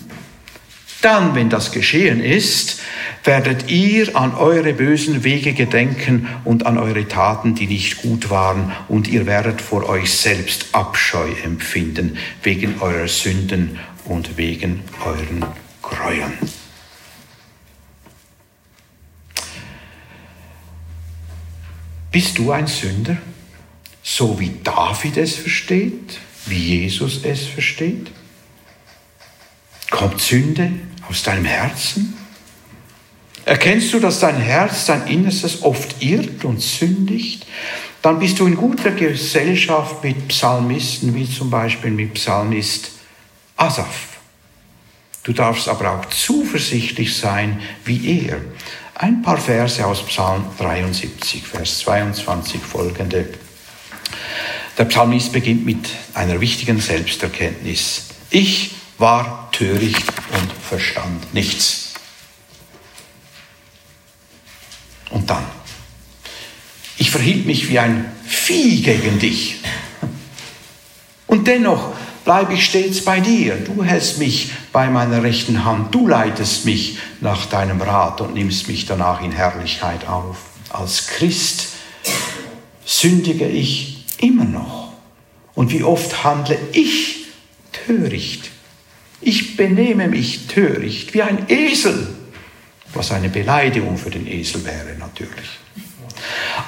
dann, 1.03 1.35
wenn 1.35 1.51
das 1.51 1.73
geschehen 1.73 2.23
ist, 2.23 2.81
werdet 3.29 3.71
ihr 3.71 4.17
an 4.17 4.35
eure 4.35 4.73
bösen 4.73 5.23
Wege 5.23 5.53
gedenken 5.53 6.29
und 6.47 6.65
an 6.65 6.79
eure 6.79 7.07
Taten, 7.07 7.55
die 7.55 7.67
nicht 7.67 8.01
gut 8.01 8.31
waren, 8.31 8.73
und 8.89 9.07
ihr 9.07 9.27
werdet 9.27 9.61
vor 9.61 9.87
euch 9.87 10.11
selbst 10.11 10.69
Abscheu 10.73 11.29
empfinden 11.45 12.17
wegen 12.43 12.81
eurer 12.81 13.07
Sünden 13.07 13.79
und 14.07 14.39
wegen 14.39 14.83
euren 15.05 15.45
Gräueln. 15.83 16.39
Bist 22.11 22.39
du 22.39 22.51
ein 22.51 22.67
Sünder, 22.67 23.19
so 24.03 24.41
wie 24.41 24.55
David 24.65 25.19
es 25.19 25.37
versteht, 25.37 26.19
wie 26.47 26.79
Jesus 26.79 27.27
es 27.27 27.45
versteht? 27.47 28.11
Kommt 29.91 30.19
Sünde 30.19 30.73
aus 31.11 31.23
deinem 31.23 31.45
Herzen? 31.45 32.15
Erkennst 33.49 33.95
du, 33.95 33.99
dass 33.99 34.21
dein 34.21 34.37
Herz, 34.37 34.85
dein 34.85 35.07
Innerstes 35.07 35.63
oft 35.63 36.03
irrt 36.03 36.45
und 36.45 36.61
sündigt? 36.61 37.47
Dann 38.03 38.19
bist 38.19 38.39
du 38.39 38.47
in 38.47 38.57
guter 38.57 38.91
Gesellschaft 38.91 40.05
mit 40.05 40.29
Psalmisten, 40.29 41.15
wie 41.15 41.27
zum 41.27 41.49
Beispiel 41.49 41.91
mit 41.91 42.13
Psalmist 42.13 42.91
Asaf. 43.57 44.19
Du 45.23 45.33
darfst 45.33 45.67
aber 45.67 45.93
auch 45.93 46.05
zuversichtlich 46.11 47.17
sein 47.17 47.63
wie 47.87 48.21
er. 48.21 48.39
Ein 48.95 49.23
paar 49.23 49.39
Verse 49.39 49.85
aus 49.87 50.05
Psalm 50.05 50.45
73, 50.59 51.43
Vers 51.47 51.79
22 51.79 52.61
folgende. 52.61 53.31
Der 54.77 54.85
Psalmist 54.85 55.33
beginnt 55.33 55.65
mit 55.65 55.89
einer 56.13 56.39
wichtigen 56.43 56.83
Selbsterkenntnis. 56.83 58.09
Ich 58.29 58.73
war 58.99 59.49
töricht 59.53 60.05
und 60.35 60.53
verstand 60.69 61.33
nichts. 61.33 61.88
Und 65.11 65.31
dann, 65.31 65.45
ich 66.97 67.11
verhielt 67.11 67.47
mich 67.47 67.69
wie 67.69 67.79
ein 67.79 68.13
Vieh 68.27 68.83
gegen 68.83 69.19
dich. 69.19 69.61
Und 71.27 71.47
dennoch 71.47 71.93
bleibe 72.25 72.55
ich 72.55 72.65
stets 72.67 73.05
bei 73.05 73.21
dir. 73.21 73.57
Du 73.57 73.83
hältst 73.83 74.19
mich 74.19 74.51
bei 74.73 74.89
meiner 74.89 75.23
rechten 75.23 75.65
Hand. 75.65 75.95
Du 75.95 76.07
leitest 76.07 76.65
mich 76.67 76.99
nach 77.21 77.47
deinem 77.47 77.81
Rat 77.81 78.21
und 78.21 78.35
nimmst 78.35 78.69
mich 78.69 78.85
danach 78.85 79.23
in 79.23 79.33
Herrlichkeit 79.33 80.07
auf. 80.07 80.37
Als 80.69 81.07
Christ 81.07 81.69
sündige 82.85 83.47
ich 83.47 84.05
immer 84.19 84.45
noch. 84.45 84.93
Und 85.55 85.73
wie 85.73 85.83
oft 85.83 86.25
handle 86.25 86.59
ich 86.73 87.27
töricht. 87.87 88.51
Ich 89.21 89.57
benehme 89.57 90.09
mich 90.09 90.47
töricht 90.47 91.15
wie 91.15 91.23
ein 91.23 91.47
Esel, 91.49 92.15
was 92.95 93.13
eine 93.13 93.29
Beleidigung 93.29 93.97
für 93.97 94.11
den 94.11 94.27
Esel 94.27 94.65
wäre 94.65 94.97
natürlich. 94.99 95.59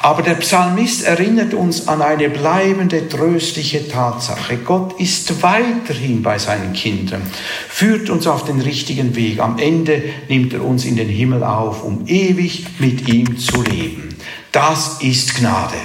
Aber 0.03 0.23
der 0.23 0.35
Psalmist 0.35 1.05
erinnert 1.05 1.55
uns 1.55 1.89
an 1.89 2.03
eine 2.03 2.31
bleibende, 2.31 3.09
tröstliche 3.09 3.89
Tatsache. 3.89 4.59
Gott 4.59 4.99
ist 5.01 5.43
weiterhin 5.43 6.23
bei 6.23 6.39
seinen 6.39 6.73
Kindern, 6.73 7.23
führt 7.69 8.11
uns 8.11 8.27
auf 8.27 8.45
den 8.45 8.61
richtigen 8.61 9.17
Weg. 9.17 9.41
Am 9.41 9.59
Ende 9.59 10.03
nimmt 10.29 10.53
er 10.53 10.65
uns 10.65 10.85
in 10.85 10.97
den 10.97 11.09
Himmel 11.09 11.43
auf, 11.43 11.83
um 11.83 12.07
ewig 12.07 12.67
mit 12.79 13.09
ihm 13.09 13.39
zu 13.39 13.63
leben. 13.63 14.09
Das 14.53 15.03
ist 15.03 15.37
Gnade. 15.37 15.77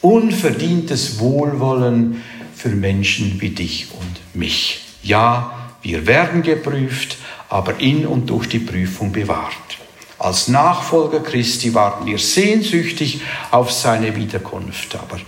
Unverdientes 0.00 1.18
Wohlwollen 1.18 2.22
für 2.54 2.68
Menschen 2.70 3.40
wie 3.40 3.50
dich 3.50 3.88
und 3.92 4.40
mich. 4.40 4.80
Ja, 5.02 5.52
wir 5.82 6.06
werden 6.06 6.42
geprüft, 6.42 7.16
aber 7.48 7.80
in 7.80 8.06
und 8.06 8.28
durch 8.30 8.48
die 8.48 8.58
Prüfung 8.58 9.12
bewahrt. 9.12 9.78
Als 10.18 10.48
Nachfolger 10.48 11.20
Christi 11.20 11.74
warten 11.74 12.06
wir 12.06 12.18
sehnsüchtig 12.18 13.20
auf 13.50 13.70
seine 13.70 14.16
Wiederkunft. 14.16 14.94
Aber 14.96 15.20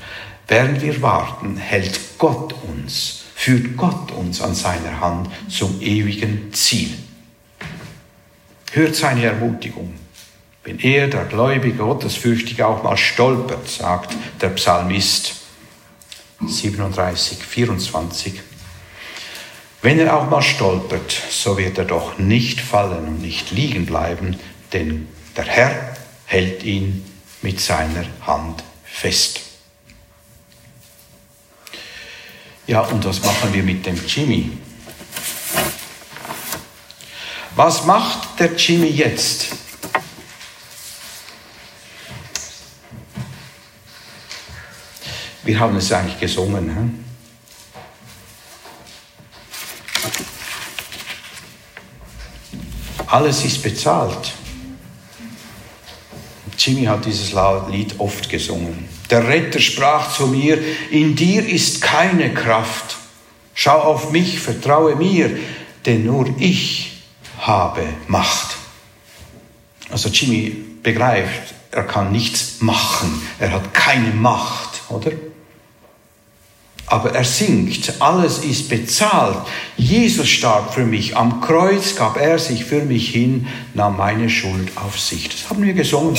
während 0.46 0.80
wir 0.80 1.02
warten, 1.02 1.56
hält 1.56 2.00
Gott 2.18 2.54
uns, 2.66 3.24
führt 3.34 3.76
Gott 3.76 4.12
uns 4.12 4.40
an 4.40 4.54
seiner 4.54 5.00
Hand 5.00 5.28
zum 5.48 5.80
ewigen 5.80 6.52
Ziel. 6.54 6.94
Hört 8.72 8.96
seine 8.96 9.24
Ermutigung. 9.24 9.94
Wenn 10.64 10.78
er, 10.80 11.08
der 11.08 11.24
Gläubige, 11.24 11.78
Gottesfürchtige, 11.78 12.66
auch 12.66 12.82
mal 12.82 12.96
stolpert, 12.96 13.68
sagt 13.68 14.14
der 14.40 14.50
Psalmist 14.50 15.36
37, 16.46 17.38
24, 17.38 18.40
wenn 19.82 19.98
er 19.98 20.16
auch 20.16 20.28
mal 20.28 20.42
stolpert, 20.42 21.10
so 21.10 21.56
wird 21.56 21.78
er 21.78 21.84
doch 21.84 22.18
nicht 22.18 22.60
fallen 22.60 23.06
und 23.06 23.22
nicht 23.22 23.50
liegen 23.50 23.86
bleiben, 23.86 24.36
denn 24.72 25.08
der 25.36 25.44
Herr 25.44 25.96
hält 26.26 26.64
ihn 26.64 27.04
mit 27.42 27.60
seiner 27.60 28.04
Hand 28.26 28.64
fest. 28.84 29.40
Ja, 32.66 32.80
und 32.80 33.04
was 33.04 33.22
machen 33.22 33.54
wir 33.54 33.62
mit 33.62 33.86
dem 33.86 33.98
Jimmy? 34.06 34.50
Was 37.54 37.86
macht 37.86 38.38
der 38.38 38.54
Jimmy 38.54 38.88
jetzt? 38.88 39.46
Wir 45.44 45.58
haben 45.58 45.76
es 45.76 45.90
eigentlich 45.90 46.20
gesungen. 46.20 46.76
Hm? 46.76 47.07
Alles 53.06 53.44
ist 53.44 53.62
bezahlt. 53.62 54.32
Jimmy 56.58 56.84
hat 56.84 57.06
dieses 57.06 57.32
Lied 57.70 57.94
oft 57.98 58.28
gesungen. 58.28 58.88
Der 59.10 59.26
Retter 59.26 59.60
sprach 59.60 60.12
zu 60.12 60.26
mir, 60.26 60.58
in 60.90 61.14
dir 61.14 61.46
ist 61.48 61.80
keine 61.80 62.34
Kraft. 62.34 62.96
Schau 63.54 63.80
auf 63.80 64.10
mich, 64.10 64.38
vertraue 64.40 64.96
mir, 64.96 65.30
denn 65.86 66.04
nur 66.04 66.34
ich 66.38 67.02
habe 67.40 67.82
Macht. 68.08 68.56
Also 69.90 70.10
Jimmy 70.10 70.50
begreift, 70.82 71.54
er 71.70 71.84
kann 71.84 72.12
nichts 72.12 72.60
machen, 72.60 73.22
er 73.38 73.52
hat 73.52 73.72
keine 73.72 74.12
Macht, 74.12 74.82
oder? 74.90 75.12
Aber 76.90 77.14
er 77.14 77.24
singt, 77.24 78.00
alles 78.00 78.38
ist 78.38 78.68
bezahlt. 78.68 79.38
Jesus 79.76 80.28
starb 80.28 80.74
für 80.74 80.84
mich, 80.84 81.16
am 81.16 81.40
Kreuz 81.40 81.96
gab 81.96 82.16
er 82.16 82.38
sich 82.38 82.64
für 82.64 82.82
mich 82.82 83.10
hin, 83.10 83.46
nahm 83.74 83.96
meine 83.96 84.30
Schuld 84.30 84.76
auf 84.76 84.98
sich. 84.98 85.28
Das 85.28 85.50
haben 85.50 85.62
wir 85.62 85.74
gesungen. 85.74 86.18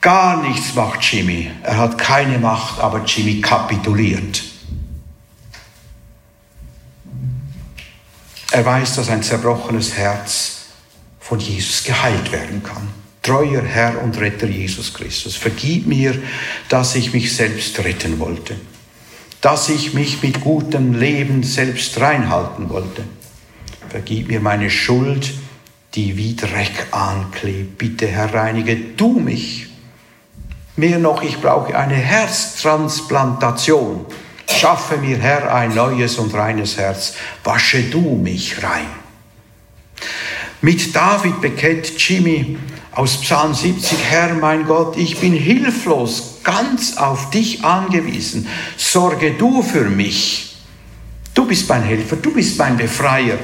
Gar 0.00 0.48
nichts 0.48 0.74
macht 0.74 1.02
Jimmy. 1.02 1.50
Er 1.62 1.78
hat 1.78 1.98
keine 1.98 2.38
Macht, 2.38 2.80
aber 2.80 3.02
Jimmy 3.04 3.40
kapituliert. 3.40 4.44
Er 8.52 8.64
weiß, 8.64 8.94
dass 8.94 9.08
ein 9.10 9.22
zerbrochenes 9.22 9.94
Herz 9.94 10.66
von 11.18 11.40
Jesus 11.40 11.82
geheilt 11.82 12.30
werden 12.30 12.62
kann. 12.62 12.88
Treuer 13.26 13.62
Herr 13.62 14.02
und 14.04 14.20
Retter 14.20 14.46
Jesus 14.46 14.94
Christus, 14.94 15.34
vergib 15.34 15.88
mir, 15.88 16.14
dass 16.68 16.94
ich 16.94 17.12
mich 17.12 17.34
selbst 17.34 17.76
retten 17.80 18.20
wollte, 18.20 18.54
dass 19.40 19.68
ich 19.68 19.94
mich 19.94 20.22
mit 20.22 20.40
gutem 20.40 20.92
Leben 20.92 21.42
selbst 21.42 22.00
reinhalten 22.00 22.68
wollte. 22.68 23.02
Vergib 23.88 24.28
mir 24.28 24.38
meine 24.38 24.70
Schuld, 24.70 25.34
die 25.94 26.16
wie 26.16 26.36
Dreck 26.36 26.86
anklebt. 26.92 27.78
Bitte, 27.78 28.06
Herr, 28.06 28.32
reinige 28.32 28.76
du 28.76 29.18
mich. 29.18 29.70
Mehr 30.76 31.00
noch, 31.00 31.24
ich 31.24 31.40
brauche 31.40 31.76
eine 31.76 31.96
Herztransplantation. 31.96 34.06
Schaffe 34.48 34.98
mir, 34.98 35.18
Herr, 35.18 35.52
ein 35.52 35.74
neues 35.74 36.18
und 36.18 36.32
reines 36.32 36.76
Herz. 36.76 37.14
Wasche 37.42 37.82
du 37.82 38.20
mich 38.22 38.62
rein. 38.62 38.86
Mit 40.60 40.94
David 40.94 41.40
bekennt 41.40 41.98
Jimmy 41.98 42.56
aus 42.96 43.20
Psalm 43.20 43.52
70, 43.52 43.98
Herr 44.08 44.34
mein 44.34 44.64
Gott, 44.64 44.96
ich 44.96 45.20
bin 45.20 45.34
hilflos, 45.34 46.38
ganz 46.42 46.96
auf 46.96 47.28
dich 47.28 47.62
angewiesen. 47.62 48.48
Sorge 48.78 49.32
du 49.32 49.62
für 49.62 49.90
mich. 49.90 50.56
Du 51.34 51.46
bist 51.46 51.68
mein 51.68 51.82
Helfer, 51.82 52.16
du 52.16 52.32
bist 52.32 52.58
mein 52.58 52.78
Befreier. 52.78 53.38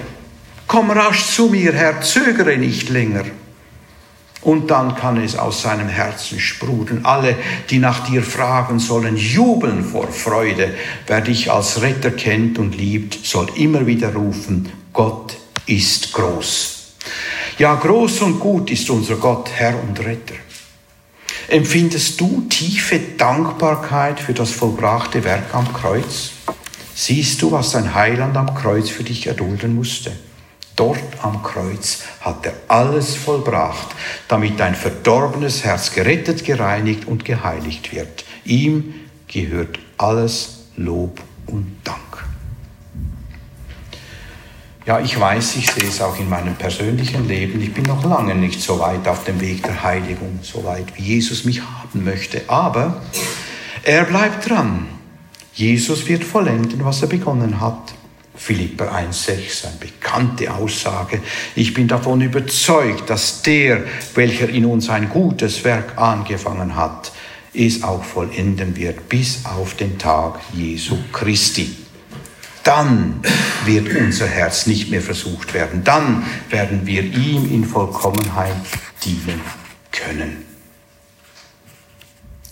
Komm 0.67 0.91
rasch 0.91 1.27
zu 1.27 1.49
mir, 1.49 1.75
Herr, 1.75 2.01
zögere 2.01 2.57
nicht 2.57 2.89
länger. 2.89 3.25
Und 4.41 4.71
dann 4.71 4.97
kann 4.97 5.23
es 5.23 5.37
aus 5.37 5.61
seinem 5.61 5.89
Herzen 5.89 6.41
sprudeln. 6.41 7.05
Alle, 7.05 7.37
die 7.69 7.79
nach 7.79 8.09
dir 8.09 8.23
fragen, 8.23 8.79
sollen 8.79 9.19
jubeln 9.19 9.85
vor 9.85 10.09
Freude. 10.09 10.75
Wer 11.07 11.21
dich 11.21 11.53
als 11.53 11.83
Retter 11.83 12.11
kennt 12.11 12.59
und 12.59 12.75
liebt, 12.75 13.19
soll 13.23 13.49
immer 13.57 13.87
wieder 13.87 14.15
rufen, 14.15 14.73
Gott 14.95 15.37
ist 15.67 16.15
groß. 16.15 16.72
Ja, 17.63 17.77
groß 17.77 18.23
und 18.23 18.41
gut 18.41 18.73
ist 18.73 18.91
unser 18.91 19.15
Gott, 19.15 19.49
Herr 19.55 19.81
und 19.81 19.97
Retter. 20.01 20.35
Empfindest 21.47 22.21
du 22.21 22.41
tiefe 22.49 22.99
Dankbarkeit 23.17 24.19
für 24.19 24.35
das 24.35 24.51
vollbrachte 24.51 25.23
Werk 25.23 25.55
am 25.55 25.73
Kreuz? 25.73 26.33
Siehst 26.97 27.41
du, 27.41 27.53
was 27.53 27.71
dein 27.71 27.95
Heiland 27.95 28.37
am 28.37 28.53
Kreuz 28.53 28.89
für 28.89 29.05
dich 29.05 29.29
erdulden 29.29 29.77
musste? 29.77 30.11
Dort 30.75 30.99
am 31.23 31.45
Kreuz 31.45 32.03
hat 32.21 32.45
er 32.47 32.55
alles 32.67 33.15
vollbracht, 33.15 33.95
damit 34.27 34.59
dein 34.59 34.75
verdorbenes 34.75 35.63
Herz 35.63 35.93
gerettet, 35.93 36.45
gereinigt 36.45 37.07
und 37.07 37.25
geheiligt 37.25 37.95
wird. 37.95 38.25
Ihm 38.45 38.93
gehört 39.29 39.79
alles 39.99 40.65
Lob 40.77 41.21
und 41.47 41.77
Dank. 41.85 42.12
Ja, 44.85 44.99
ich 44.99 45.19
weiß, 45.19 45.57
ich 45.57 45.71
sehe 45.71 45.89
es 45.89 46.01
auch 46.01 46.19
in 46.19 46.29
meinem 46.29 46.57
persönlichen 46.57 47.29
Leben. 47.29 47.63
Ich 47.63 47.73
bin 47.73 47.85
noch 47.85 48.05
lange 48.05 48.35
nicht 48.35 48.61
so 48.61 48.81
weit 48.81 49.07
auf 49.07 49.23
dem 49.23 49.41
Weg 49.41 49.63
der 49.63 49.81
Heiligung, 49.85 50.41
so 50.43 50.65
weit 50.65 50.87
wie 50.97 51.03
Jesus 51.03 51.45
mich 51.45 51.63
haben 51.63 52.03
möchte. 52.03 52.43
Aber 52.49 53.01
er 53.85 54.05
bleibt 54.05 54.49
dran. 54.49 54.89
Jesus 55.55 56.09
wird 56.09 56.25
vollenden, 56.25 56.85
was 56.85 57.01
er 57.01 57.07
begonnen 57.07 57.61
hat. 57.61 57.95
Philipper 58.35 58.93
1,6, 58.93 59.67
eine 59.67 59.77
bekannte 59.79 60.53
Aussage. 60.53 61.21
Ich 61.55 61.75
bin 61.75 61.87
davon 61.87 62.21
überzeugt, 62.21 63.09
dass 63.09 63.43
der, 63.43 63.85
welcher 64.17 64.49
in 64.49 64.65
uns 64.65 64.89
ein 64.89 65.09
gutes 65.11 65.63
Werk 65.63 65.97
angefangen 65.97 66.75
hat, 66.75 67.13
es 67.55 67.85
auch 67.85 68.03
vollenden 68.03 68.75
wird 68.75 69.09
bis 69.09 69.45
auf 69.45 69.75
den 69.75 69.97
Tag 69.97 70.41
Jesu 70.55 70.97
Christi 71.13 71.77
dann 72.65 73.23
wird 73.65 73.95
unser 73.97 74.27
Herz 74.27 74.67
nicht 74.67 74.91
mehr 74.91 75.03
versucht 75.03 75.55
werden. 75.55 75.85
Dann 75.85 76.25
werden 76.49 76.87
wir 76.87 77.03
ihm 77.03 77.51
in 77.51 77.65
Vollkommenheit 77.65 78.55
dienen 79.05 79.41
können. 79.91 80.45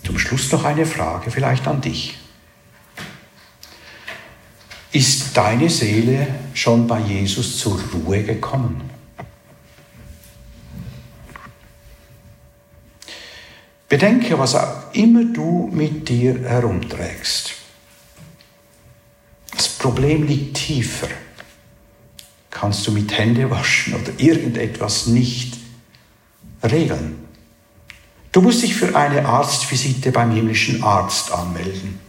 Zum 0.03 0.17
Schluss 0.17 0.51
noch 0.51 0.63
eine 0.65 0.85
Frage 0.85 1.31
vielleicht 1.31 1.67
an 1.67 1.81
dich. 1.81 2.17
Ist 4.91 5.37
deine 5.37 5.69
Seele 5.69 6.27
schon 6.53 6.87
bei 6.87 6.99
Jesus 6.99 7.59
zur 7.59 7.79
Ruhe 7.93 8.23
gekommen? 8.23 8.89
Bedenke, 13.87 14.37
was 14.39 14.55
auch 14.55 14.93
immer 14.93 15.23
du 15.25 15.69
mit 15.71 16.07
dir 16.09 16.39
herumträgst. 16.43 17.60
Problem 19.81 20.27
liegt 20.27 20.57
tiefer. 20.57 21.07
Kannst 22.51 22.85
du 22.85 22.91
mit 22.91 23.17
Hände 23.17 23.49
waschen 23.49 23.95
oder 23.95 24.11
irgendetwas 24.17 25.07
nicht 25.07 25.57
regeln? 26.61 27.15
Du 28.31 28.41
musst 28.41 28.61
dich 28.61 28.75
für 28.75 28.95
eine 28.95 29.25
Arztvisite 29.25 30.11
beim 30.11 30.35
himmlischen 30.35 30.83
Arzt 30.83 31.31
anmelden. 31.31 31.99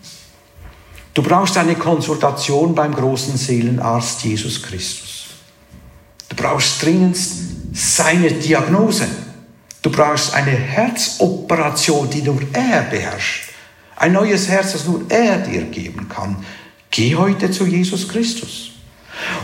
Du 1.15 1.23
brauchst 1.23 1.57
eine 1.57 1.75
Konsultation 1.75 2.75
beim 2.75 2.95
großen 2.95 3.39
Seelenarzt 3.39 4.23
Jesus 4.23 4.63
Christus. 4.63 5.29
Du 6.29 6.37
brauchst 6.37 6.83
dringend 6.83 7.17
seine 7.73 8.33
Diagnose. 8.33 9.09
Du 9.81 9.91
brauchst 9.91 10.35
eine 10.35 10.51
Herzoperation, 10.51 12.11
die 12.11 12.21
nur 12.21 12.39
er 12.53 12.83
beherrscht. 12.83 13.49
Ein 13.97 14.13
neues 14.13 14.49
Herz, 14.49 14.73
das 14.73 14.85
nur 14.85 15.11
er 15.11 15.39
dir 15.39 15.63
geben 15.63 16.07
kann. 16.11 16.45
Geh 16.93 17.17
heute 17.17 17.51
zu 17.51 17.67
Jesus 17.67 18.07
Christus. 18.09 18.71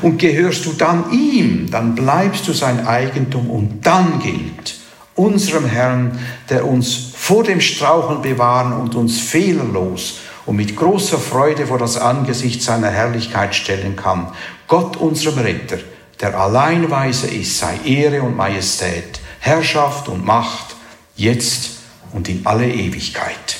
Und 0.02 0.18
gehörst 0.18 0.64
du 0.66 0.72
dann 0.74 1.10
ihm, 1.10 1.70
dann 1.70 1.94
bleibst 1.94 2.46
du 2.46 2.52
sein 2.52 2.86
Eigentum 2.86 3.50
und 3.50 3.84
dann 3.84 4.20
gilt 4.20 4.76
unserem 5.14 5.64
Herrn, 5.64 6.18
der 6.48 6.66
uns 6.66 7.12
vor 7.16 7.42
dem 7.42 7.60
Straucheln 7.60 8.22
bewahren 8.22 8.72
und 8.72 8.94
uns 8.94 9.18
fehlerlos 9.18 10.20
und 10.46 10.56
mit 10.56 10.76
großer 10.76 11.18
Freude 11.18 11.66
vor 11.66 11.78
das 11.78 11.96
Angesicht 11.96 12.62
seiner 12.62 12.90
Herrlichkeit 12.90 13.54
stellen 13.54 13.96
kann. 13.96 14.32
Gott 14.68 14.96
unserem 14.96 15.38
Retter, 15.38 15.78
der 16.20 16.38
allein 16.38 16.90
weise 16.90 17.28
ist, 17.28 17.58
sei 17.58 17.78
Ehre 17.84 18.22
und 18.22 18.36
Majestät, 18.36 19.20
Herrschaft 19.40 20.08
und 20.08 20.24
Macht, 20.24 20.76
jetzt 21.16 21.78
und 22.12 22.28
in 22.28 22.46
alle 22.46 22.68
Ewigkeit. 22.68 23.56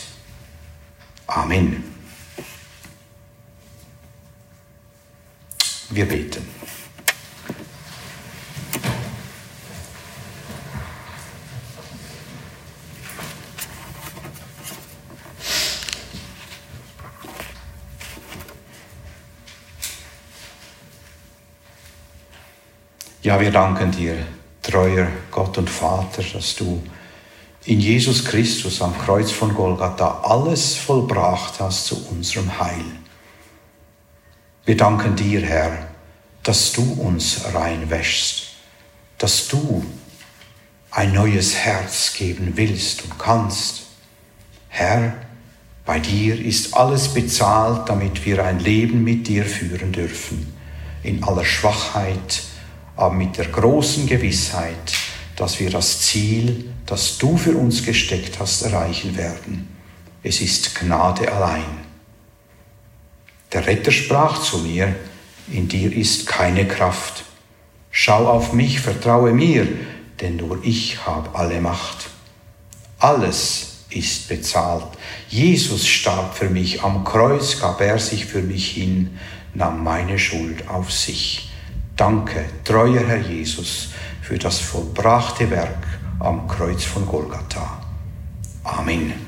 Amen. 1.27 1.98
Wir 5.91 6.07
beten. 6.07 6.47
Ja, 23.23 23.41
wir 23.41 23.51
danken 23.51 23.91
dir, 23.91 24.27
treuer 24.63 25.09
Gott 25.31 25.59
und 25.59 25.69
Vater, 25.69 26.23
dass 26.33 26.57
du 26.57 26.83
in 27.65 27.81
Jesus 27.81 28.25
Christus 28.25 28.81
am 28.81 28.97
Kreuz 28.99 29.31
von 29.31 29.55
Golgatha 29.55 30.21
alles 30.23 30.77
vollbracht 30.77 31.61
hast 31.61 31.87
zu 31.87 32.09
unserem 32.09 32.59
Heil. 32.59 32.85
Wir 34.69 34.77
danken 34.77 35.17
dir, 35.17 35.41
Herr, 35.41 35.89
dass 36.43 36.73
du 36.73 36.83
uns 36.83 37.41
reinwäschst, 37.55 38.49
dass 39.17 39.49
du 39.49 39.83
ein 40.91 41.15
neues 41.15 41.55
Herz 41.55 42.13
geben 42.13 42.53
willst 42.55 43.03
und 43.03 43.19
kannst. 43.19 43.85
Herr, 44.69 45.15
bei 45.87 45.99
dir 45.99 46.39
ist 46.39 46.75
alles 46.75 47.15
bezahlt, 47.15 47.89
damit 47.89 48.27
wir 48.27 48.45
ein 48.45 48.59
Leben 48.61 49.05
mit 49.05 49.27
dir 49.27 49.47
führen 49.47 49.91
dürfen, 49.91 50.53
in 51.03 51.25
aller 51.25 51.47
Schwachheit, 51.47 52.43
aber 52.95 53.15
mit 53.15 53.39
der 53.39 53.47
großen 53.47 54.07
Gewissheit, 54.07 54.93
dass 55.37 55.61
wir 55.61 55.71
das 55.71 56.03
Ziel, 56.03 56.75
das 56.85 57.17
du 57.17 57.39
für 57.39 57.57
uns 57.57 57.87
gesteckt 57.87 58.39
hast, 58.39 58.61
erreichen 58.61 59.17
werden. 59.17 59.75
Es 60.23 60.43
ist 60.43 60.75
Gnade 60.75 61.33
allein. 61.33 61.88
Der 63.53 63.67
Retter 63.67 63.91
sprach 63.91 64.43
zu 64.43 64.59
mir, 64.59 64.95
in 65.51 65.69
dir 65.69 65.95
ist 65.95 66.27
keine 66.27 66.67
Kraft. 66.67 67.25
Schau 67.91 68.29
auf 68.29 68.53
mich, 68.53 68.81
vertraue 68.81 69.33
mir, 69.33 69.67
denn 70.21 70.37
nur 70.37 70.59
ich 70.63 71.07
habe 71.07 71.35
alle 71.39 71.61
Macht. 71.61 72.11
Alles 72.99 73.85
ist 73.91 74.29
bezahlt. 74.29 74.87
Jesus 75.29 75.87
starb 75.87 76.37
für 76.37 76.51
mich, 76.51 76.83
am 76.83 77.05
Kreuz 77.05 77.59
gab 77.61 77.81
er 77.81 77.99
sich 77.99 78.27
für 78.27 78.43
mich 78.43 78.73
hin, 78.73 79.19
nahm 79.55 79.83
meine 79.83 80.19
Schuld 80.19 80.69
auf 80.69 80.93
sich. 80.93 81.51
Danke, 81.97 82.45
treuer 82.65 83.05
Herr 83.07 83.21
Jesus, 83.21 83.89
für 84.21 84.39
das 84.39 84.59
vollbrachte 84.61 85.51
Werk 85.51 85.87
am 86.21 86.47
Kreuz 86.47 86.85
von 86.85 87.07
Golgatha. 87.07 87.83
Amen. 88.63 89.28